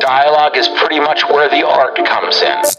[0.00, 2.77] Dialogue is pretty much where the art comes in.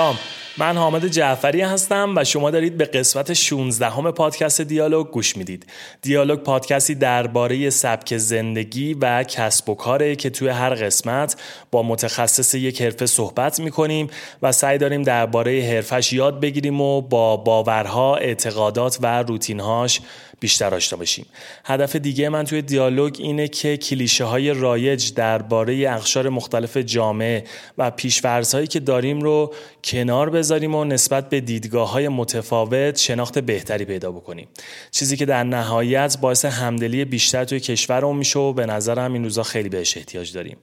[0.00, 0.18] سلام
[0.58, 5.66] من حامد جعفری هستم و شما دارید به قسمت 16 همه پادکست دیالوگ گوش می‌دید.
[6.02, 11.36] دیالوگ پادکستی درباره سبک زندگی و کسب و کاره که توی هر قسمت
[11.70, 14.10] با متخصص یک حرفه صحبت می‌کنیم
[14.42, 20.00] و سعی داریم درباره حرفش یاد بگیریم و با باورها، اعتقادات و روتینهاش
[20.40, 21.26] بیشتر آشنا بشیم.
[21.64, 27.44] هدف دیگه من توی دیالوگ اینه که کلیشه های رایج درباره اقشار مختلف جامعه
[27.78, 33.84] و پیشورزهایی که داریم رو کنار بذاریم و نسبت به دیدگاه های متفاوت شناخت بهتری
[33.84, 34.48] پیدا بکنیم.
[34.90, 39.42] چیزی که در نهایت باعث همدلی بیشتر توی کشورمون میشه و به نظرم این روزا
[39.42, 40.56] خیلی بهش احتیاج داریم.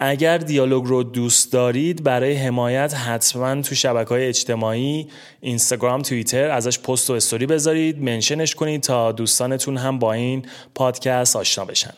[0.00, 5.06] اگر دیالوگ رو دوست دارید برای حمایت حتما تو شبکه های اجتماعی
[5.40, 11.36] اینستاگرام توییتر ازش پست و استوری بذارید منشنش کنید تا دوستانتون هم با این پادکست
[11.36, 11.94] آشنا بشن.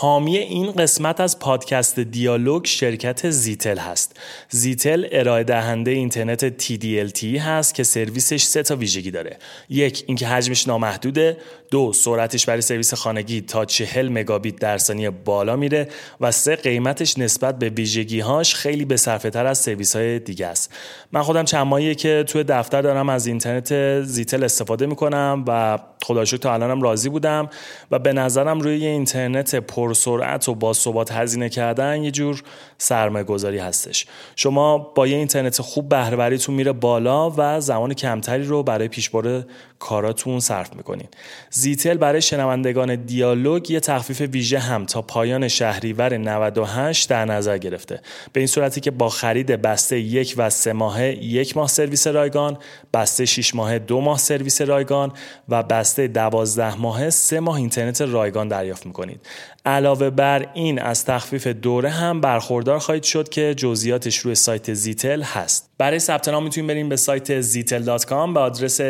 [0.00, 4.16] حامی این قسمت از پادکست دیالوگ شرکت زیتل هست.
[4.48, 9.38] زیتل ارائه دهنده اینترنت TDLT هست که سرویسش سه تا ویژگی داره.
[9.68, 11.36] یک اینکه حجمش نامحدوده،
[11.70, 15.88] دو سرعتش برای سرویس خانگی تا 40 مگابیت در ثانیه بالا میره
[16.20, 20.72] و سه قیمتش نسبت به ویژگی هاش خیلی به تر از سرویس های دیگه است.
[21.12, 26.24] من خودم چند ماهیه که توی دفتر دارم از اینترنت زیتل استفاده می‌کنم و خدا
[26.24, 27.50] تا الانم راضی بودم
[27.90, 32.42] و به نظرم روی اینترنت پر پرسرعت و با ثبات هزینه کردن یه جور
[32.78, 34.06] سرمایه گذاری هستش.
[34.36, 39.46] شما با یه اینترنت خوب بهرهوریتون میره بالا و زمان کمتری رو برای پیشبرد
[39.78, 41.08] کاراتون صرف می‌کنین.
[41.50, 48.00] زیتل برای شنوندگان دیالوگ یه تخفیف ویژه هم تا پایان شهریور 98 در نظر گرفته.
[48.32, 52.58] به این صورتی که با خرید بسته یک و سه ماهه یک ماه سرویس رایگان
[52.94, 55.12] بسته 6 ماهه دو ماه سرویس رایگان
[55.48, 59.20] و بسته دوازده ماهه سه ماه اینترنت رایگان دریافت می‌کنید.
[59.66, 65.22] علاوه بر این از تخفیف دوره هم برخوردار خواهید شد که جزئیاتش روی سایت زیتل
[65.22, 65.70] هست.
[65.78, 68.80] برای ثبت نام می‌تونید بریم به سایت zitel.com به آدرس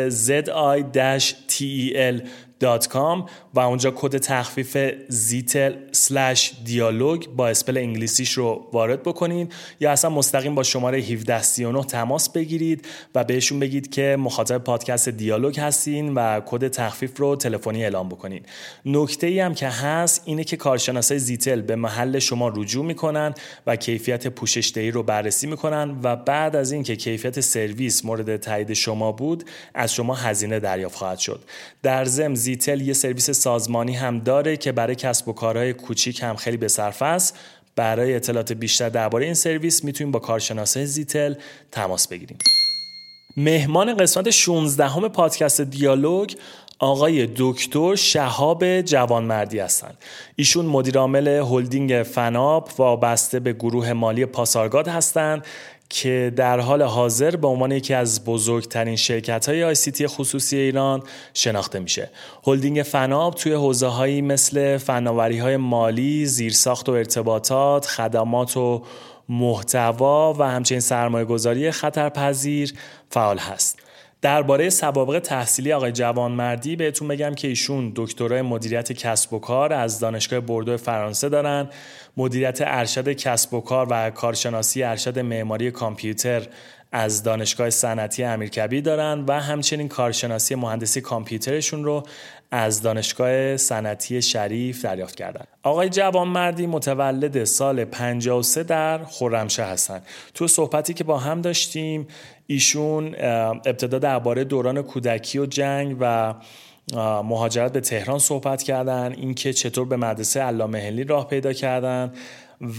[0.83, 2.21] dash tel
[2.63, 4.77] zi-tel و اونجا کد تخفیف
[5.07, 11.83] زیتل سلش دیالوگ با اسپل انگلیسیش رو وارد بکنید یا اصلا مستقیم با شماره 1739
[11.83, 17.83] تماس بگیرید و بهشون بگید که مخاطب پادکست دیالوگ هستین و کد تخفیف رو تلفنی
[17.83, 18.45] اعلام بکنید
[18.85, 23.33] نکته ای هم که هست اینه که کارشناسای زیتل به محل شما رجوع می‌کنن
[23.67, 28.73] و کیفیت پوشش دهی رو بررسی می‌کنن و بعد از اینکه کیفیت سرویس مورد تایید
[28.73, 29.43] شما بود
[29.73, 31.43] از شما هزینه دریافت خواهد شد.
[31.83, 36.35] در ضمن زیتل یه سرویس سازمانی هم داره که برای کسب و کارهای کوچیک هم
[36.35, 37.37] خیلی به است
[37.75, 41.33] برای اطلاعات بیشتر درباره این سرویس می‌تونیم با کارشناسای زیتل
[41.71, 42.37] تماس بگیریم
[43.37, 46.33] مهمان قسمت 16 همه پادکست دیالوگ
[46.79, 49.97] آقای دکتر شهاب جوانمردی هستند.
[50.35, 55.45] ایشون مدیرعامل هلدینگ فناب وابسته به گروه مالی پاسارگاد هستند
[55.89, 61.79] که در حال حاضر به عنوان یکی از بزرگترین شرکت های تی خصوصی ایران شناخته
[61.79, 62.09] میشه.
[62.47, 68.83] هلدینگ فناب توی حوزه هایی مثل فناوری های مالی، زیرساخت و ارتباطات، خدمات و
[69.29, 72.73] محتوا و همچنین سرمایه گذاری خطرپذیر
[73.09, 73.88] فعال هست.
[74.21, 79.99] درباره سوابق تحصیلی آقای جوانمردی بهتون بگم که ایشون دکترای مدیریت کسب و کار از
[79.99, 81.69] دانشگاه بردو فرانسه دارن.
[82.17, 86.47] مدیریت ارشد کسب و کار و کارشناسی ارشد معماری کامپیوتر
[86.91, 92.03] از دانشگاه صنعتی امیرکبیر دارن و همچنین کارشناسی مهندسی کامپیوترشون رو
[92.51, 95.45] از دانشگاه صنعتی شریف دریافت کردن.
[95.63, 100.01] آقای جوانمردی متولد سال 53 در خرمشهر هستن.
[100.33, 102.07] تو صحبتی که با هم داشتیم
[102.51, 103.15] ایشون
[103.65, 106.33] ابتدا درباره دوران کودکی و جنگ و
[107.23, 112.13] مهاجرت به تهران صحبت کردن اینکه چطور به مدرسه علامه هلی راه پیدا کردن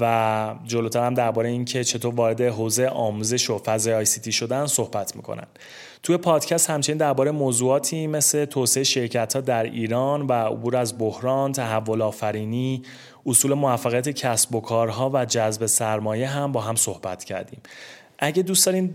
[0.01, 5.17] و جلوتر هم درباره اینکه چطور وارد حوزه آموزش و فضای آی سی شدن صحبت
[5.17, 5.47] می‌کنن
[6.03, 11.53] توی پادکست همچنین درباره موضوعاتی مثل توسعه شرکت ها در ایران و عبور از بحران،
[11.53, 12.83] تحول آفرینی،
[13.27, 17.61] اصول موفقیت کسب و کارها و جذب سرمایه هم با هم صحبت کردیم.
[18.23, 18.95] اگه دوست دارین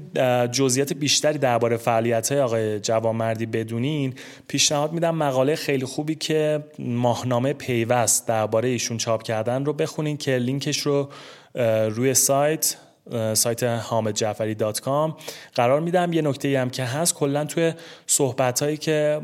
[0.52, 4.14] جزئیات بیشتری درباره فعالیت های آقای جوانمردی بدونین
[4.48, 10.38] پیشنهاد میدم مقاله خیلی خوبی که ماهنامه پیوست درباره ایشون چاپ کردن رو بخونین که
[10.38, 11.10] لینکش رو
[11.90, 12.76] روی سایت
[13.34, 13.82] سایت
[14.82, 15.18] کام.
[15.56, 17.74] قرار میدم یه نکته هم که هست کلا توی
[18.08, 19.22] صحبت هایی که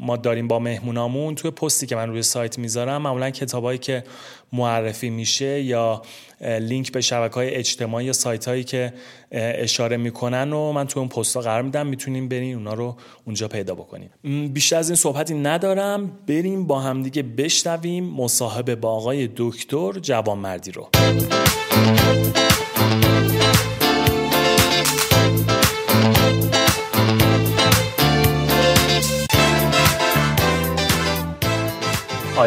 [0.00, 4.04] ما داریم با مهمونامون توی پستی که من روی سایت می‌ذارم معمولا کتابایی که
[4.52, 6.02] معرفی میشه یا
[6.40, 8.92] لینک به شبکه های اجتماعی یا سایت هایی که
[9.32, 13.74] اشاره می‌کنن و من توی اون پستا قرار میدم می‌تونیم برین اونا رو اونجا پیدا
[13.74, 14.10] بکنیم.
[14.52, 16.10] بیشتر از این صحبتی ندارم.
[16.26, 20.88] بریم با همدیگه بشنویم مصاحبه با آقای دکتر جوانمردی رو.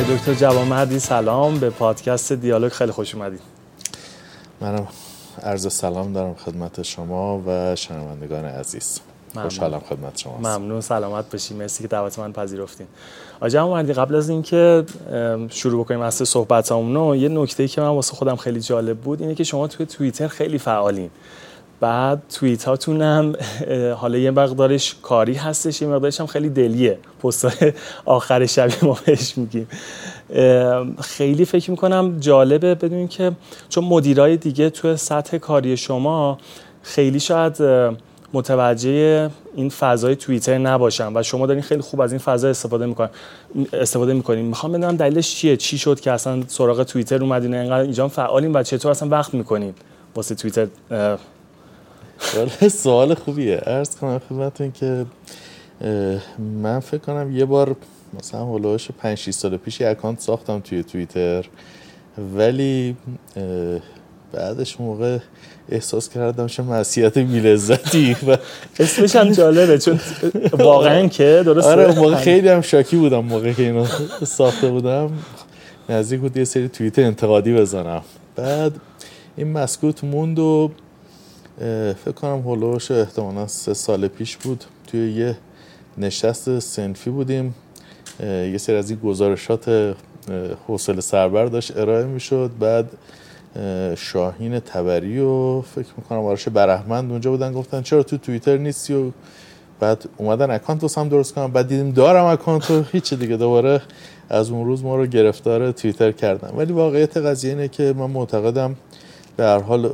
[0.02, 1.60] آقای دکتر جوامردی سلام.
[1.60, 3.40] به پادکست دیالوگ خیلی خوش اومدید
[4.62, 4.88] منم
[5.44, 9.00] عرض سلام دارم خدمت شما و شنوندگان عزیز.
[9.34, 10.82] خوشحالم خدمت شما ممنون.
[10.82, 11.54] سلامت باشی.
[11.54, 12.88] مرسی که دعوت من پذیرفتین.
[13.38, 14.86] آقای جوامردی قبل از اینکه
[15.50, 19.44] شروع بکنیم اصل صحبتامون یه نکته که من واسه خودم خیلی جالب بود اینه که
[19.44, 21.10] شما توی توییتر خیلی فعالین.
[21.82, 23.36] بعد توییت هاتون هم
[23.96, 26.98] حالا یه مقدارش کاری هستش یه مقدارش هم خیلی دلیه.
[27.24, 27.48] پست
[28.06, 29.68] آخر شب ما بهش میگیم.
[31.02, 33.32] خیلی فکر می‌کنم جالبه بدونیم که
[33.70, 36.38] چون مدیرای دیگه تو سطح کاری شما
[36.84, 37.58] خیلی شاید
[38.34, 43.10] متوجه این فضای توییتر نباشن و شما دارین خیلی خوب از این فضا استفاده می‌کنین.
[43.74, 44.46] استفاده می‌کنین.
[44.46, 48.64] می‌خوام بدونم دلیلش چیه؟ چی شد که اصلا سراغ توییتر اومدین اینقدر اینجا فعالین و
[48.64, 49.74] چطور اصلا وقت می‌کنین
[50.16, 50.68] واسه توییتر
[52.70, 53.62] سوال خوبیه.
[53.66, 55.06] ارز کنم خدمتتون که
[56.40, 57.76] من فکر کنم یه بار
[58.20, 61.46] مثلا هلوش 5 6 سال پیش یه اکانت ساختم توی توییتر.
[62.36, 62.96] ولی
[64.34, 65.18] بعدش موقع
[65.70, 68.38] احساس کردم چه معصیت بیلزتی و
[68.80, 70.00] اسمش هم جالبه چون
[70.54, 71.72] واقعا که درسته.
[71.72, 73.86] آره موقع خیلی هم شاکی بودم موقع که اینو
[74.24, 75.12] ساخته بودم.
[75.90, 78.04] نزدیک بود یه سری توییت انتقادی بزنم.
[78.36, 78.72] بعد
[79.38, 80.72] این مسکوت موند و
[82.06, 84.64] فکر کنم هلوش احتمالا سه سال پیش بود.
[84.88, 85.38] توی یه
[85.98, 87.56] نشست سنفی بودیم.
[88.24, 89.96] یه سری از این گزارشات
[90.68, 92.52] حوصل سربر داشت ارائه می‌شد.
[92.60, 92.90] بعد
[93.98, 99.12] شاهین تبری و فکر می‌کنم آرش برحمند اونجا بودن گفتن چرا تو توییتر نیستی؟ و
[99.80, 103.38] بعد اومدن اکانت هم درست کنم بعد دیدیم دارم اکانت و هیچ دیگه.
[103.38, 103.82] دوباره
[104.30, 108.76] از اون روز ما رو گرفتار توییتر کردم ولی واقعیت قضیه اینه که من معتقدم
[109.42, 109.90] به هر حال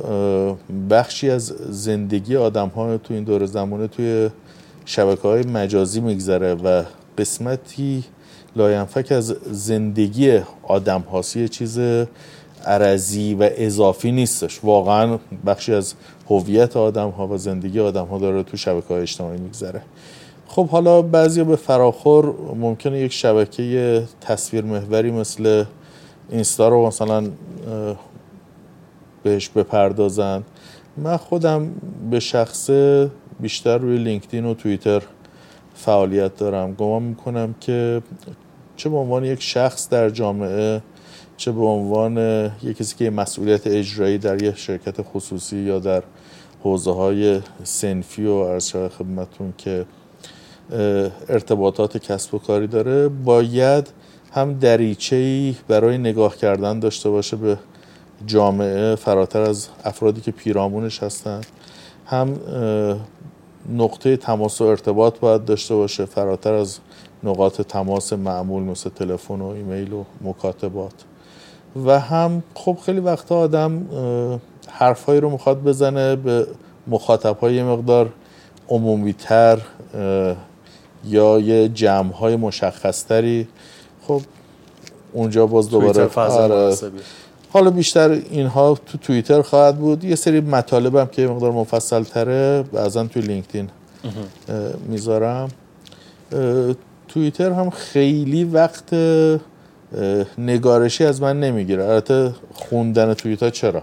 [0.90, 4.30] بخشی از زندگی آدم ها تو این دور زمانه توی
[4.84, 6.82] شبکه های مجازی میگذره و
[7.18, 8.04] قسمتی
[8.56, 11.36] لاینفک از زندگی آدم هاست.
[11.36, 11.80] یه چیز
[12.66, 14.60] عرضی و اضافی نیستش.
[14.64, 15.94] واقعا بخشی از
[16.30, 19.82] هویت آدم ها و زندگی آدم ها داره تو شبکه های اجتماعی میگذره.
[20.48, 25.64] خب حالا بعضی به فراخور ممکنه یک شبکه تصویر محوری مثل
[26.30, 27.24] اینستا رو مثلا
[29.28, 30.42] بهش بپردازن.
[30.96, 31.70] من خودم
[32.10, 32.70] به شخص
[33.40, 35.02] بیشتر روی لینکدین و توییتر
[35.74, 36.74] فعالیت دارم.
[36.74, 38.02] گمان می‌کنم که
[38.76, 40.82] چه به عنوان یک شخص در جامعه
[41.36, 42.16] چه به عنوان
[42.62, 46.02] یک کسی که مسئولیت اجرایی در یک شرکت خصوصی یا در
[46.62, 49.84] حوزه های سنفی و عرض خدمتون که
[51.28, 53.90] ارتباطات کسب و کاری داره باید
[54.32, 57.58] هم دریچه‌ای برای نگاه کردن داشته باشه به
[58.26, 61.40] جامعه فراتر از افرادی که پیرامونش هستن
[62.06, 62.36] هم
[63.76, 66.78] نقطه تماس و ارتباط باید داشته باشه فراتر از
[67.24, 70.92] نقاط تماس معمول مثل تلفن و ایمیل و مکاتبات.
[71.86, 73.86] و هم خب خیلی وقتا آدم
[74.68, 76.46] حرفهایی رو می‌خواد بزنه به
[76.86, 78.12] مخاطب های مقدار
[78.68, 79.60] عمومی تر
[81.04, 83.48] یا یه جمع های مشخص تری
[84.02, 84.20] خب
[85.12, 86.06] اونجا باز دوباره
[87.52, 90.04] حالا بیشتر اینها تو توییتر خواهد بود.
[90.04, 93.68] یه سری مطالب هم که مقدار مفصل تره بعضا توی لینکدین
[94.88, 95.48] می‌ذارم.
[97.08, 98.94] توییتر هم خیلی وقت
[100.38, 101.84] نگارشی از من نمی‌گیره.
[101.84, 103.82] البته خوندن توییت ها چرا؟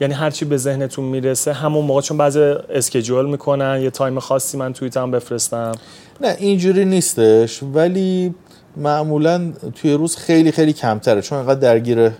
[0.00, 4.72] یعنی هرچی به ذهنتون می‌رسه همون موقع چون بعضی اسکیجول می‌کنن یه تایم خاصی من
[4.72, 5.72] توییت هم بفرستم.
[6.20, 7.62] نه اینجوری نیستش.
[7.62, 8.34] ولی
[8.76, 11.22] معمولا توی روز خیلی خیلی کمتره.
[11.22, 12.10] چون انقدر درگیر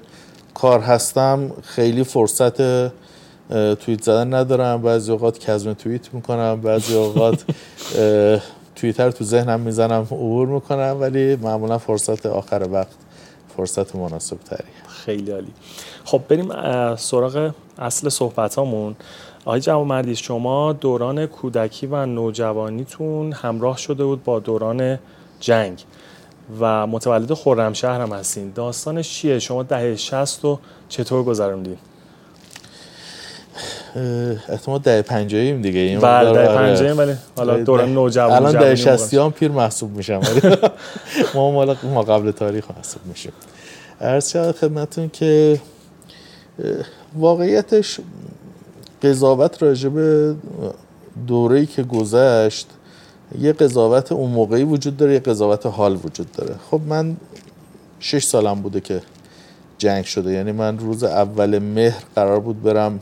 [0.55, 2.57] کار هستم خیلی فرصت
[3.75, 4.83] توییت زدن ندارم.
[4.83, 7.45] بعضی اوقات کزم توییت می‌کنم بعضی اوقات
[8.77, 12.95] توییتر تو ذهنم می‌زنم عبور می‌کنم ولی معمولا فرصت آخر وقت
[13.57, 15.53] فرصت مناسب تری خیلی عالی.
[16.05, 16.49] خب بریم
[16.97, 18.59] سراغ اصل صحبت
[19.45, 24.99] آقای جوان مردی شما دوران کودکی و نوجوانیتون همراه شده بود با دوران
[25.41, 25.85] جنگ.
[26.61, 28.53] و متولد خرمشهر هم هستین.
[28.55, 30.59] داستانش چیه؟ شما دهه 60 رو
[30.89, 31.77] چطور گذروندین؟
[34.49, 35.81] احتمال ده پنجاییم دیگه.
[35.81, 36.59] این بله ده آره.
[36.59, 40.57] پنجاییم ولی حالا دوران نوجوانی الان ده شستی هم پیر محسوب میشم ولی
[41.35, 43.33] ما مال ما قبل تاریخ محسوب میشیم.
[44.01, 45.61] عرض شد خدمتون که
[47.15, 48.01] واقعیتش
[49.03, 50.35] قضاوت راجع به
[51.27, 52.67] دوره‌ای که گذشت
[53.41, 56.55] یه قضاوت اون موقعی وجود داره یه قضاوت حال وجود داره.
[56.71, 57.17] خب من
[58.01, 59.03] شش سالم بوده که
[59.79, 60.33] جنگ شده.
[60.33, 63.01] یعنی من روز اول مهر قرار بود برم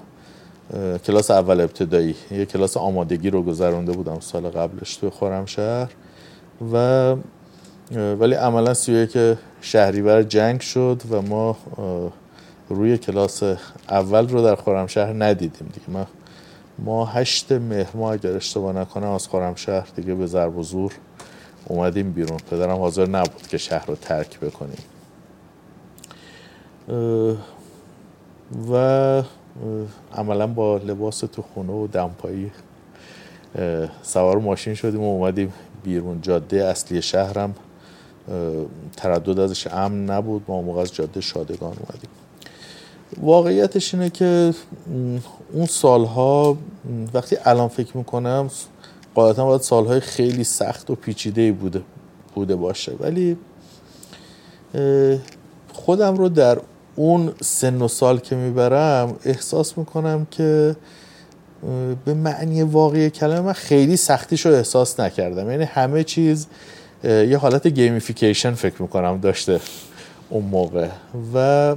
[1.06, 2.14] کلاس اول ابتدایی.
[2.30, 5.88] یه کلاس آمادگی رو گذرونده بودم سال قبلش توی خرمشهر
[6.72, 7.16] و
[7.94, 11.56] ولی عملا سی که شهریور جنگ شد و ما
[12.68, 13.42] روی کلاس
[13.88, 15.90] اول رو در خرمشهر ندیدیم دیگه.
[15.90, 16.06] ما
[16.78, 20.92] ما هشت مهر ما اگر اشتباه نکنم از خرمشهر دیگه به ضرب و زور
[21.66, 22.38] اومدیم بیرون.
[22.50, 24.78] پدرم حاضر نبود که شهر رو ترک بکنیم.
[28.70, 29.22] و
[30.14, 32.50] عملا با لباس تو خونه و دمپایی
[34.02, 35.52] سوار ماشین شدیم و اومدیم
[35.84, 36.20] بیرون.
[36.20, 37.54] جاده اصلی شهرم
[38.96, 40.44] تردد ازش امن نبود.
[40.48, 42.10] ما موقع از جاده شادگان اومدیم.
[43.20, 44.54] واقعیتش اینه که
[45.52, 46.56] اون سالها
[47.14, 48.50] وقتی الان فکر می‌کنم
[49.14, 51.82] قاعدتا باید سالهای خیلی سخت و پیچیده بوده
[52.34, 52.92] بوده باشه.
[53.00, 53.36] ولی
[55.72, 56.58] خودم رو در
[56.96, 60.76] اون سن و سال که می‌برم احساس می‌کنم که
[62.04, 65.50] به معنی واقعی کلمه من خیلی سختیش رو احساس نکردم.
[65.50, 66.46] یعنی همه چیز
[67.04, 69.60] یه حالت gamification فکر می‌کنم داشته
[70.30, 70.88] اون موقع.
[71.34, 71.76] و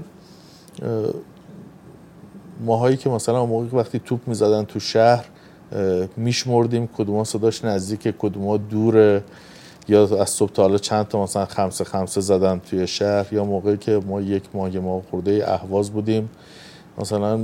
[2.66, 5.26] ماهایی که مثلا اون موقع وقتی توپ می‌زدن تو شهر
[6.18, 6.90] میشمردیم.
[6.98, 9.24] کدوم صداش نزدیک کدوم دوره
[9.88, 13.34] یا از صبح تا حالا چند تا مثلا خمسه خمسه زدن توی شهر.
[13.34, 16.30] یا موقعی که ما یک ماه ماه خورده اهواز بودیم.
[16.98, 17.40] مثلا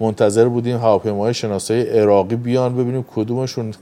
[0.00, 3.74] منتظر بودیم هواپیمای شناسایی عراقی بیان ببینیم کدومشون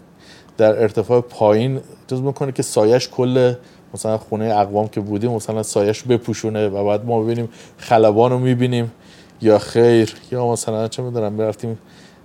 [0.56, 1.80] در ارتفاع پایین.
[2.06, 3.54] جز می‌کنه که سایش کل
[3.94, 8.92] مثلا خونه اقوام که بودیم مثلا سایش بپوشونه و بعد ما ببینیم خلبان رو می‌بینیم
[9.42, 10.14] یا خیر.
[10.32, 11.78] یا مثلا چه می‌دونم می‌رفتیم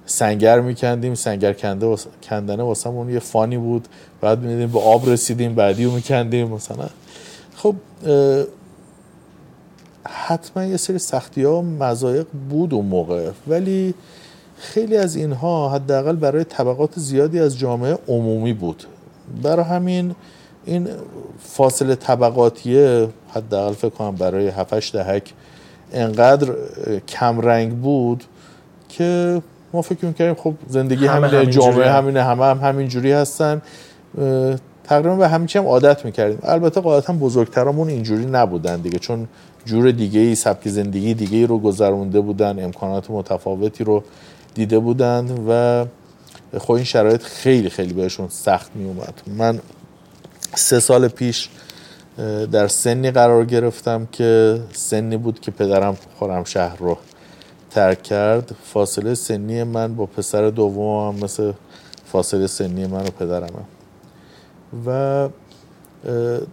[0.05, 3.87] سنگر میکندیم سنگر کنده واس- کندنه واسمون یه فانی بود.
[4.21, 6.87] بعد میدیم به آب رسیدیم بعدی رو میکندیم مثلا.
[7.55, 7.75] خب
[10.07, 13.29] حتما یه سری سختی ها و مزایق بود اون موقع.
[13.47, 13.93] ولی
[14.57, 18.83] خیلی از اینها حداقل برای طبقات زیادی از جامعه عمومی بود.
[19.43, 20.15] برای همین
[20.65, 20.87] این
[21.39, 25.33] فاصله طبقاتیه حداقل فکر کنم برای 7 دهک
[25.93, 28.23] انقدر اه، کمرنگ بود
[28.89, 29.41] که
[29.73, 31.97] ما فکر می‌کردیم خب زندگی همه همینه همینجوری جامعه هم.
[31.97, 33.61] همینه همه هم همینجوری هستن.
[34.17, 36.39] اه، تقریبا به همین هم عادت می‌کردیم.
[36.43, 39.27] البته قاعدتا بزرگترامون اینجوری نبودن دیگه چون
[39.65, 44.03] جور دیگه ای سبک زندگی دیگه ای رو گذرونده بودن امکانات متفاوتی رو
[44.53, 45.85] دیده بودن و
[46.59, 49.59] خب این شرایط خیلی خیلی بهشون سخت می اومد من
[50.55, 51.49] سه سال پیش
[52.51, 56.97] در سنی قرار گرفتم که سنی بود که پدرم خورم شهر رو
[57.69, 58.55] ترک کرد.
[58.63, 61.51] فاصله سنی من با پسر دوم هم مثل
[62.05, 63.61] فاصله سنی من و پدرمه
[64.85, 65.29] و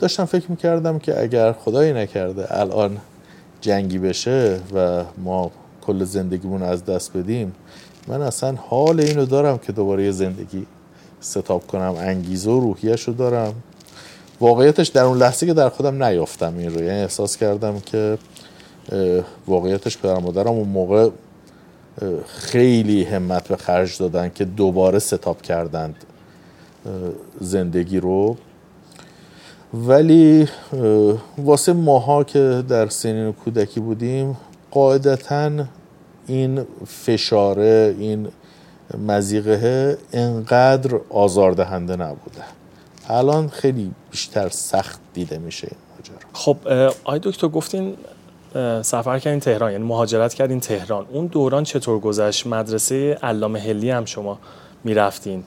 [0.00, 2.98] داشتم فکر می‌کردم که اگر خدایی نکرده الان
[3.60, 5.50] جنگی بشه و ما
[5.86, 7.52] کل زندگیمون از دست بدیم
[8.08, 10.66] من اصلا حال اینو دارم که دوباره زندگی
[11.20, 13.54] ستاب کنم انگیزه و روحیش رو دارم.
[14.40, 16.82] واقعیتش در اون لحظه که در خودم نیافتم این رو.
[16.82, 18.18] یعنی احساس کردم که
[19.46, 21.10] واقعیتش پدر مادرم اون موقع
[22.26, 25.96] خیلی همت به خرج دادن که دوباره ستاب کردند
[27.40, 28.36] زندگی رو.
[29.74, 30.48] ولی
[31.38, 34.36] واسه ماها که در سنین کودکی بودیم
[34.70, 35.50] قاعدتا
[36.26, 38.28] این فشاره این
[39.06, 42.57] مزیقه انقدر آزاردهنده نبوده.
[43.08, 46.28] الان خیلی بیشتر سخت دیده میشه این ماجرا.
[46.32, 46.56] خب
[47.04, 47.96] آقای دکتر گفتین
[48.82, 51.06] سفر کردین تهران یعنی مهاجرت کردین تهران.
[51.12, 54.38] اون دوران چطور گذشت؟ مدرسه علامه هلی هم شما
[54.84, 55.44] می‌رفتین.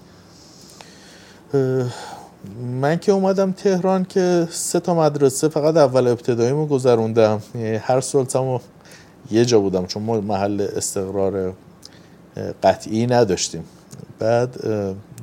[2.81, 7.41] من که اومدم تهران که سه تا مدرسه فقط اول ابتداییمو گذروندم.
[7.55, 8.59] یعنی هر سلطمو
[9.31, 11.53] یه جا بودم چون ما محل استقرار
[12.63, 13.63] قطعی نداشتیم.
[14.19, 14.55] بعد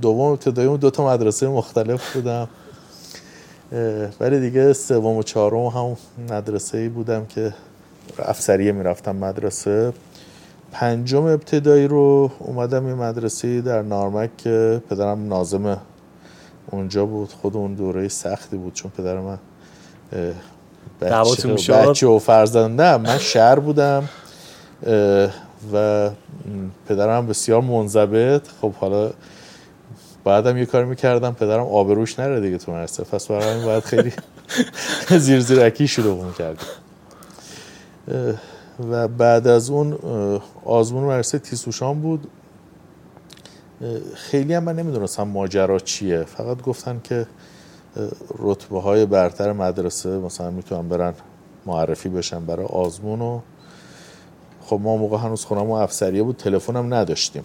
[0.03, 2.49] دوم ابتداییمو دو تا مدرسه مختلف بودم.
[4.21, 5.97] ولی دیگه سوم و چهارم هم
[6.37, 7.55] مدرسه ای بودم که
[8.19, 9.93] افسریه می‌رفتم مدرسه.
[10.73, 15.79] پنجم ابتدایی رو اومدم یه مدرسه در نارمک که پدرم نازم
[16.71, 17.33] اونجا بود.
[17.43, 19.39] خود اون دوره سختی بود چون پدر من
[21.01, 22.81] بچه, بچه و فرزند.
[22.81, 24.09] نه من شهر بودم
[25.73, 26.11] و
[26.89, 28.43] پدرم بسیار منضبط.
[28.61, 29.11] خب حالا
[30.25, 33.05] بعدم یه کار می‌کردم پدرم آبروش نره دیگه تو مرسه.
[33.05, 34.13] پس برای این باید خیلی
[35.25, 36.67] زیر زیرکی شروع می‌کردم
[38.91, 39.99] و بعد از اون
[40.65, 42.27] آزمون مرسه تیسوشان بود.
[44.15, 46.23] خیلی هم من نمی‌دونستم ماجرا چیه.
[46.23, 47.27] فقط گفتن که
[48.39, 51.15] رتبه های برتر مدرسه مثلا می‌تونن برن
[51.67, 53.41] معرفی بشن برای آزمون و
[54.65, 57.45] خب ما موقع هنوز خونم و افسریه بود تلفنم نداشتیم.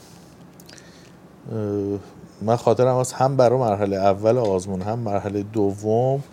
[2.42, 6.24] من خاطرم از هم برای مرحله اول آزمون هم مرحله دوم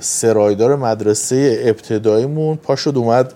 [0.00, 2.56] سرایدار مدرسه ابتداییمون.
[2.56, 3.34] پاشد اومد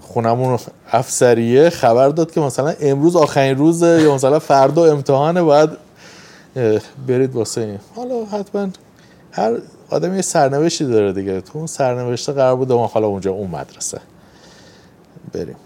[0.00, 0.58] خونمون
[0.92, 1.70] افسریه.
[1.70, 5.70] خبر داد که مثلا امروز آخرین روز یا مثلا فردا امتحانه باید
[7.08, 7.78] برید واسه این.
[7.96, 8.68] حالا حتما
[9.32, 9.58] هر
[9.90, 11.40] آدم یه سرنوشتی داره دیگه.
[11.40, 14.00] تو اون سرنوشته قرار بود ما حالا اونجا اون مدرسه
[15.32, 15.56] بریم.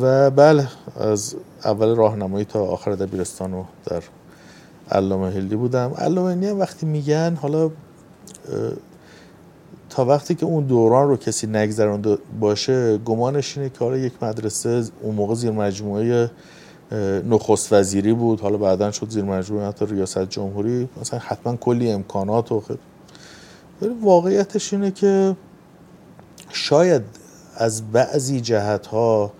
[0.00, 0.68] و بله
[1.00, 4.02] از اول راهنمایی تا آخر دبیرستان رو در
[4.90, 5.94] علامه هلدی بودم.
[5.98, 7.70] علامه هم وقتی میگن حالا
[9.90, 14.84] تا وقتی که اون دوران رو کسی نگذرانده باشه گمانش اینه که حالا یک مدرسه
[15.02, 16.30] اون موقع زیر مجموعه
[17.24, 18.40] نخست وزیری بود.
[18.40, 20.88] حالا بعدا شد زیر مجموعه حتی ریاست جمهوری.
[21.00, 22.78] مثلا حتما کلی امکانات و خیلی.
[23.82, 25.36] ولی واقعیتش اینه که
[26.50, 27.02] شاید
[27.56, 29.32] از بعضی جهت ها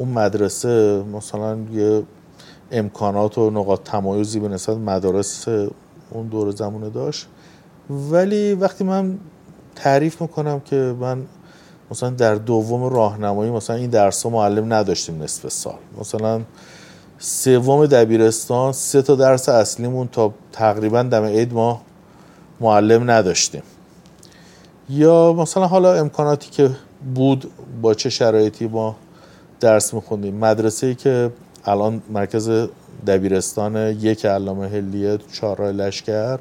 [0.00, 2.02] اون مدرسه مثلا یه
[2.72, 5.48] امکانات و نقاط تمایزی به نسبت مدارس
[6.10, 7.26] اون دور زمانه داشت.
[7.90, 9.18] ولی وقتی من
[9.76, 11.22] تعریف می‌کنم که من
[11.90, 15.78] مثلا در دوم راهنمایی مثلا این درس معلم نداشتیم نصف سال.
[16.00, 16.40] مثلا
[17.18, 21.82] سوم دبیرستان سه تا درس اصلیمون تا تقریبا دم عید ما
[22.60, 23.62] معلم نداشتیم.
[24.88, 26.70] یا مثلا حالا امکاناتی که
[27.14, 27.50] بود
[27.82, 28.96] با چه شرایطی ما
[29.60, 30.36] درس میخوندیم.
[30.36, 31.30] مدرسه ای که
[31.64, 32.68] الان مرکز
[33.06, 36.38] دبیرستان یک علامه هلیه چهارراه لشکر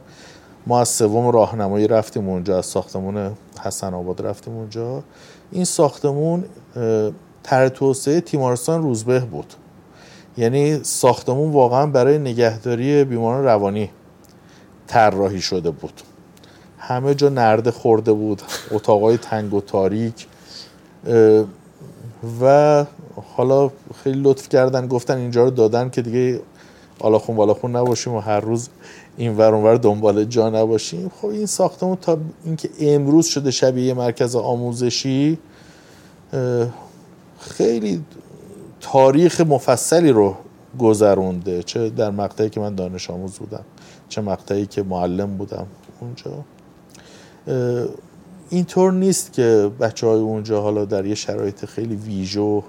[0.68, 5.04] ما از سوم راهنمایی رفتیم اونجا از ساختمون حسن آباد رفتیم اونجا.
[5.52, 6.44] این ساختمون
[7.44, 9.54] تر توسعه تیمارستان روزبه بود.
[10.38, 13.90] یعنی ساختمون واقعا برای نگهداری بیماران روانی
[14.88, 16.02] طراحی شده بود.
[16.78, 20.28] همه جا نرده خورده بود اتاقای تنگ و تاریک.
[22.42, 22.86] و
[23.40, 23.72] حالا
[24.04, 26.40] خیلی لطف کردن گفتن اینجا رو دادن که دیگه
[27.00, 28.70] آلاخون بالاخون نباشیم و هر روز
[29.18, 31.12] این ور دنبال جا نباشیم.
[31.22, 35.38] خب این ساختمون تا اینکه امروز شده شبیه مرکز آموزشی
[37.40, 38.04] خیلی
[38.82, 40.36] تاریخ مفصلی رو
[40.80, 41.64] گذرونده.
[41.64, 43.64] چه در مقطعی که من دانش آموز بودم
[44.10, 45.68] چه مقطعی که معلم بودم
[46.00, 46.32] اونجا.
[48.50, 52.62] اینطور نیست که بچه های اونجا حالا در یه شرایط خیلی ویژه و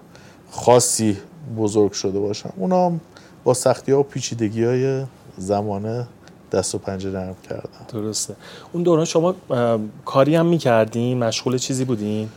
[0.51, 1.17] خاصی
[1.57, 2.93] بزرگ شده باشن اونا
[3.45, 5.05] با سختی ها و پیچیدگی های
[5.39, 6.07] زمانه
[6.53, 7.87] دست و پنجه نرم کردن.
[7.93, 8.37] درسته.
[8.73, 9.35] اون دوران شما
[10.05, 12.29] کاری هم می‌کردین؟ مشغول چیزی بودین؟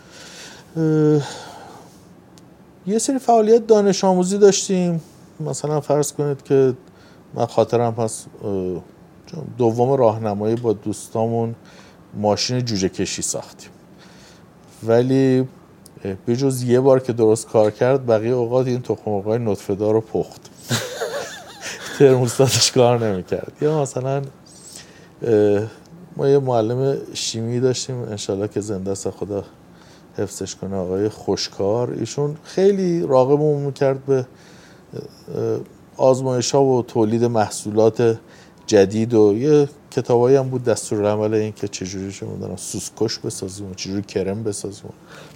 [2.87, 5.01] یه سری فعالیت دانش آموزی داشتیم.
[5.39, 6.73] مثلا فرض کنید که
[7.33, 8.25] من خاطرم پس
[9.57, 11.55] دوم راهنمایی با دوستامون
[12.13, 13.69] ماشین جوجه کشی ساختیم.
[14.83, 15.47] ولی
[16.25, 20.01] به جز یه بار که درست کار کرد بقیه اوقات این تخم مرغای نطفه رو
[20.01, 20.41] پخت.
[21.99, 23.51] ترموستاتش کار نمی‌کرد.
[23.61, 24.21] یا مثلا
[26.17, 27.95] ما یه معلم شیمی داشتیم.
[28.01, 29.43] انشالله که زنده است خدا
[30.17, 30.75] حفظش کنه.
[30.75, 31.91] آقای خوشکار.
[31.91, 34.25] ایشون خیلی راقبمون می‌کرد به
[35.97, 38.17] آزمایش ها و تولید محصولات
[38.67, 43.71] جدید و یه کتابایی هم بود دستور عمل این که چجوری شما دارم سوسکش بسازیم
[43.71, 44.89] و چجوری کرم بسازیم.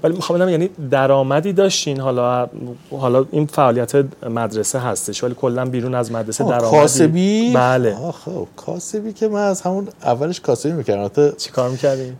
[0.03, 2.49] ولی می‌خوام بدم یعنی درآمدی داشتین حالا
[2.91, 3.95] حالا این فعالیت
[4.29, 6.77] مدرسه هستش ولی کلا بیرون از مدرسه درآمدی.
[6.77, 7.95] کاسبی؟ بله.
[8.25, 11.31] خب کاسبی که من از همون اولش کاسبی می‌کردم.
[11.37, 12.13] چیکار می‌کردین؟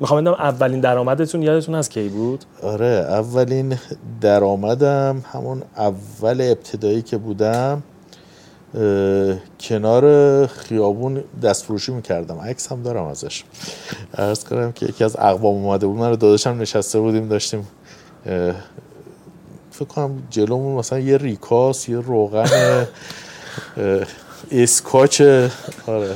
[0.00, 3.78] می‌خوام بدم اولین درآمدتون یادتون از کی بود؟ آره اولین
[4.20, 7.82] درآمدم همون اول ابتدایی که بودم.
[9.60, 12.38] کنار خیابون دست فروشی می‌کردم.
[12.38, 13.44] عکس هم دارم ازش.
[14.14, 15.98] ارز کنم که یکی از اقوام اومده بود.
[15.98, 17.68] من رو داداشم نشسته بودیم داشتیم
[19.70, 22.86] فکر کنم جلومون مثلا یه ریکاس یه روغن
[24.50, 25.20] اسکاچ
[25.86, 26.14] آره.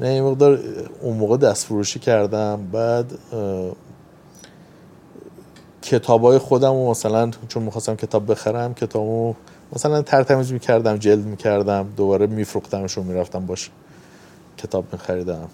[0.00, 0.60] نه این مقدار
[1.00, 2.66] اون موقع دست فروشی کردم.
[2.72, 3.12] بعد
[5.82, 9.34] کتابای خودم و مثلا چون می‌خواستم کتاب بخرم کتابو
[9.72, 13.70] مثلا ترتمیز می‌کردم جلد می‌کردم دوباره میفروختمش و می‌رفتم باش
[14.58, 15.48] کتاب میخریدم.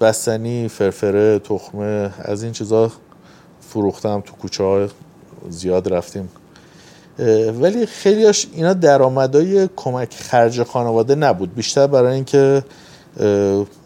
[0.00, 2.92] بستنی فرفره تخمه از این چیزا
[3.60, 4.88] فروختم تو کوچه های
[5.48, 6.28] زیاد رفتیم.
[7.60, 11.54] ولی خیلیاش اینا درآمدای کمک خرج خانواده نبود.
[11.54, 12.64] بیشتر برای اینکه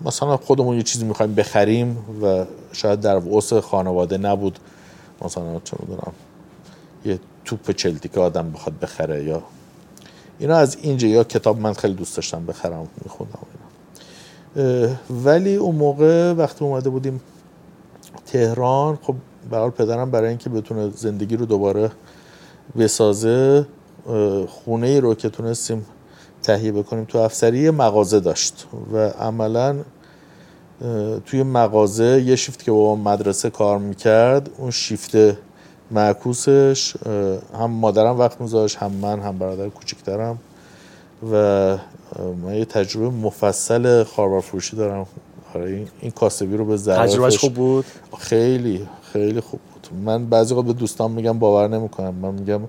[0.05, 4.59] مثلا خودمون یه چیزی می‌خوایم بخریم و شاید در وسع خانواده نبود.
[5.23, 6.13] مثلا چه می‌دونم
[7.05, 9.43] یه توپ چلتی که آدم بخواد بخره یا
[10.39, 13.39] اینا از اینجا یا کتاب من خیلی دوست داشتم بخرم میخوندم
[14.57, 14.91] اینا.
[15.11, 17.21] ولی اون موقع وقتی اومده بودیم
[18.27, 19.15] تهران خب
[19.51, 21.91] برحال پدرم برای اینکه بتونه زندگی رو دوباره
[22.79, 23.67] بسازه
[24.49, 25.87] خونه ای رو که تونستیم
[26.43, 29.77] تهیه بکنیم تو افسری مغازه داشت و عملا
[31.27, 35.17] توی مغازه یه شیفت که با مدرسه کار می‌کرد اون شیفت
[35.91, 36.95] معکوسش
[37.59, 40.39] هم مادرم وقت میذاشت هم من هم برادر کوچکترم.
[41.33, 41.37] و
[42.43, 45.07] من یه تجربه مفصل خاربار فروشی دارم.
[45.55, 47.85] آره این کاسبی رو به ضرورتش تجربهش خوب بود؟
[48.19, 50.03] خیلی خیلی خوب بود.
[50.05, 52.15] من بعضی وقت به دوستان میگم باور نمی‌کنم.
[52.15, 52.61] من میگم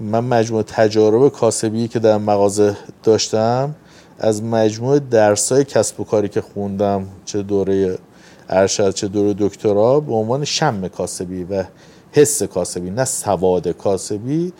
[0.00, 3.74] من مجموع تجارب کاسبی که در مغازه داشتم
[4.18, 7.98] از مجموع درسای کسب و کاری که خوندم چه دوره
[8.48, 11.64] ارشد چه دوره دکترا به عنوان شم کاسبی و
[12.12, 14.52] حس کاسبی نه سواد کاسبی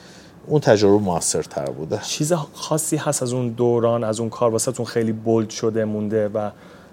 [0.47, 2.01] اون تجربه موثرتر بوده.
[2.03, 6.51] چیز خاصی هست از اون دوران از اون کار واسهتون خیلی بولد شده مونده و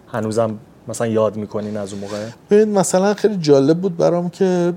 [0.08, 4.74] هنوزم مثلا یاد می‌کنین از اون موقع؟ ببین مثلا خیلی جالب بود برام که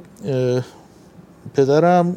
[1.54, 2.16] پدرم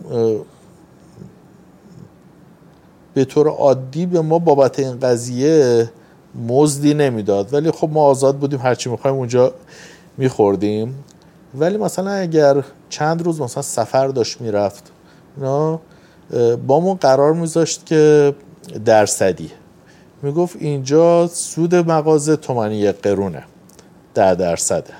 [3.14, 5.90] به طور عادی به ما بابت این قضیه
[6.36, 7.54] مزدی نمی‌داد.
[7.54, 9.54] ولی خب ما آزاد بودیم هرچی می‌خوایم اونجا
[10.18, 11.04] میخوردیم.
[11.56, 14.92] ولی مثلا اگر چند روز مثلا سفر داشت می‌رفت
[16.68, 18.36] با ما قرار میذاشت که
[18.86, 19.52] درصدی.
[20.22, 23.44] می‌گفت اینجا سود مغازه تومنی قرونه
[24.14, 24.94] ده درصده.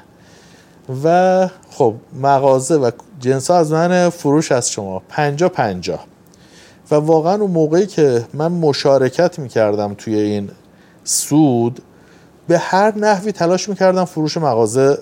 [1.04, 6.00] و خب مغازه و جنس از من فروش از شما پنجا پنجا.
[6.92, 10.50] و واقعا اون موقعی که من مشارکت می‌کردم توی این
[11.10, 11.82] سود
[12.48, 14.98] به هر نحوی تلاش می‌کردم فروش مغازه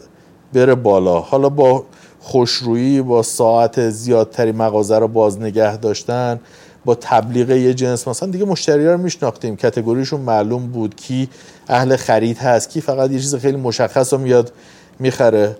[0.53, 1.19] بره بالا.
[1.19, 1.83] حالا با
[2.19, 6.39] خوشرویی با ساعت زیادتری مغازه رو باز نگه داشتن
[6.85, 9.55] با تبلیغ یه جنس مثلا دیگه مشتری رو میشناختیم.
[9.55, 11.29] کتگوریشون معلوم بود کی
[11.67, 14.51] اهل خرید هست کی فقط یه چیز خیلی مشخص رو میاد
[14.99, 15.57] می‌خره.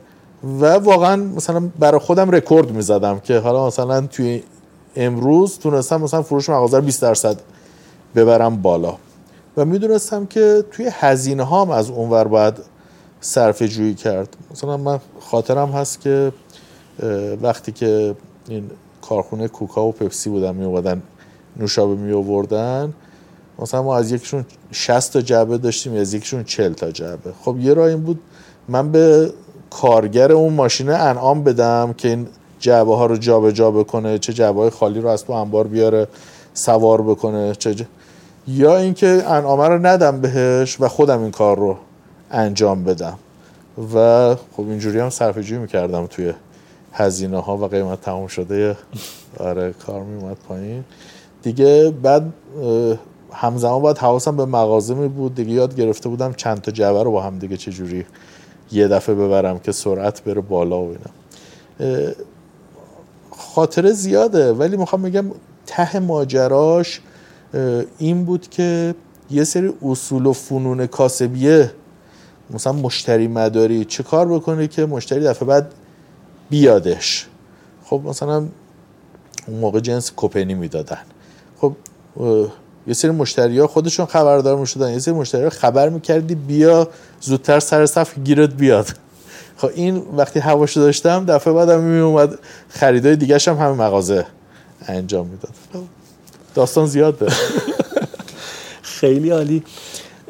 [0.60, 4.44] و واقعا مثلا برای خودم رکورد می‌زدم که حالا مثلا توی
[4.96, 7.38] امروز تونستم مثلا فروش مغازه رو 20 درصد
[8.16, 8.96] ببرم بالا.
[9.58, 12.54] و می‌دونستم که توی هزینه هام از اونور باید
[13.22, 14.38] صرف جویی کرد.
[14.52, 16.32] مثلا من خاطرم هست که
[17.42, 18.16] وقتی که
[18.50, 18.70] این
[19.02, 21.02] کارخونه کوکا و پپسی بودن می اومدن
[21.58, 22.94] نوشابه می آوردن
[23.60, 27.34] مثلا ما از یکشون 60 تا جعبه داشتیم از یکشون 40 تا جعبه.
[27.42, 28.20] خب یه راه این بود
[28.70, 29.34] من به
[29.70, 32.28] کارگر اون ماشینه انعام بدم که این
[32.60, 36.08] جعبه ها رو جابجا جا بکنه چه جعبه های خالی رو از تو انبار بیاره
[36.54, 37.76] سوار بکنه چه
[38.48, 41.78] یا اینکه انعامه رو ندم بهش و خودم این کار رو
[42.32, 43.18] انجام بدم.
[43.94, 46.34] و خب اینجوری هم صرفه می‌کردم توی
[46.94, 48.78] هزینه ها و قیمت تمام شده.
[49.40, 50.84] آره کار میومد پایین.
[51.44, 52.34] دیگه بعد
[53.34, 55.36] همزمان باید حواسم به مغازه می بود.
[55.36, 58.06] دیگه یاد گرفته بودم چند تا جعبه رو با هم دیگه چجوری
[58.72, 60.96] یه دفعه ببرم که سرعت بره بالا و
[61.80, 62.14] اینا.
[63.38, 65.26] خاطره زیاده ولی می‌خوام بگم
[65.66, 67.02] ته ماجراش
[67.98, 68.96] این بود که
[69.32, 71.72] یه سری اصول و فنون کاسبیه
[72.50, 75.72] مثلا مشتری مداری چه کار بکنه که مشتری دفعه بعد
[76.50, 77.28] بیادش؟
[77.84, 78.36] خب مثلا
[79.48, 81.02] اون موقع جنس کوپنی می‌دادن.
[81.62, 81.74] خب
[82.88, 84.92] یه سری مشتری ها خودشون خبردار می‌شدن.
[84.92, 86.90] یه سری مشتری ها خبر می‌کردی بیا
[87.22, 88.88] زودتر سر صف گیرت بیاد.
[89.58, 94.26] خب این وقتی هواشو داشتم دفعه بعدم می اومد خریدای دیگه هم همه مغازه
[94.88, 95.54] انجام می‌داد.
[96.58, 97.34] داستان زیاد داره.
[98.82, 99.64] خیلی عالی.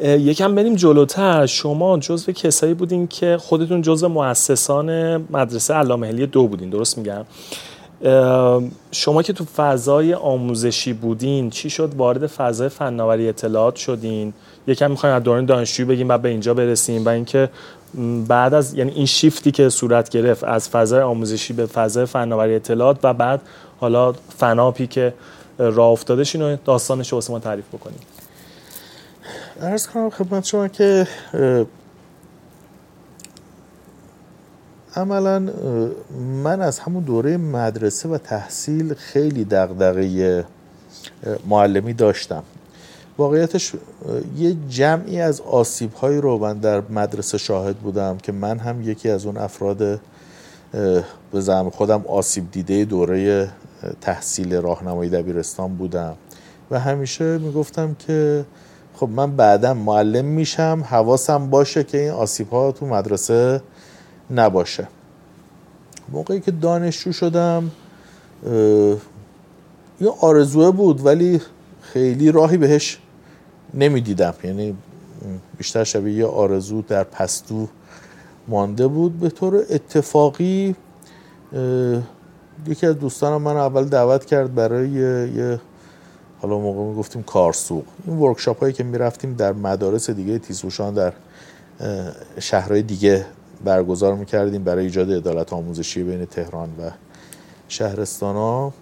[0.02, 1.46] یکم بریم جلوتر.
[1.46, 7.26] شما جزو کسایی بودین که خودتون جزو مؤسسان مدرسه علامه دو بودین درست میگم؟
[8.92, 14.34] شما که تو فضای آموزشی بودین چی شد؟ وارد فضای فناوری اطلاعات شدین؟
[14.68, 17.50] یکم می‌خوایم از دوران دانشجویی بگیم بعد به اینجا برسیم و اینکه
[18.28, 22.98] بعد از یعنی این شیفتی که صورت گرفت از فضای آموزشی به فضای فناوری اطلاعات
[23.04, 23.42] و بعد
[23.80, 25.14] حالا فناپی که
[25.58, 28.00] راه افتادش اینو داستانش رو ما تعریف بکنیم.
[29.62, 31.08] ارز کنم خدمت شما که
[34.96, 35.40] عملا
[36.44, 40.46] من از همون دوره مدرسه و تحصیل خیلی دغدغه
[41.48, 42.44] معلمی داشتم.
[43.18, 43.74] واقعیتش
[44.38, 49.10] یه جمعی از آسیب هایی رو من در مدرسه شاهد بودم که من هم یکی
[49.10, 50.00] از اون افراد
[51.32, 53.50] به زعم خودم آسیب دیده دوره
[54.02, 56.16] تحصیل راهنمایی دبیرستان بودم.
[56.72, 58.46] و همیشه می‌گفتم که
[58.96, 63.62] خب من بعدا معلم میشم حواسم باشه که این آسیب ها تو مدرسه
[64.32, 64.88] نباشه.
[66.12, 67.72] موقعی که دانشجو شدم
[70.02, 71.42] یه آرزوه بود ولی
[71.82, 73.00] خیلی راهی بهش
[73.74, 74.34] نمی‌دیدم.
[74.44, 74.78] یعنی
[75.58, 77.68] بیشتر شبیه یه آرزو در پستو
[78.48, 79.20] مانده بود.
[79.20, 80.76] به طور اتفاقی
[82.66, 85.60] یکی از دوستانم من اول دعوت کرد برای یه
[86.42, 87.84] حالا موقع می گفتیم کارسوق.
[88.08, 91.14] این ورکشاپ هایی که می‌رفتیم در مدارس دیگه تیزوشان در
[92.40, 93.26] شهرهای دیگه
[93.64, 96.92] برگزار می‌کردیم برای ایجاد عدالت آموزشی بین تهران و
[97.68, 98.74] شهرستان ها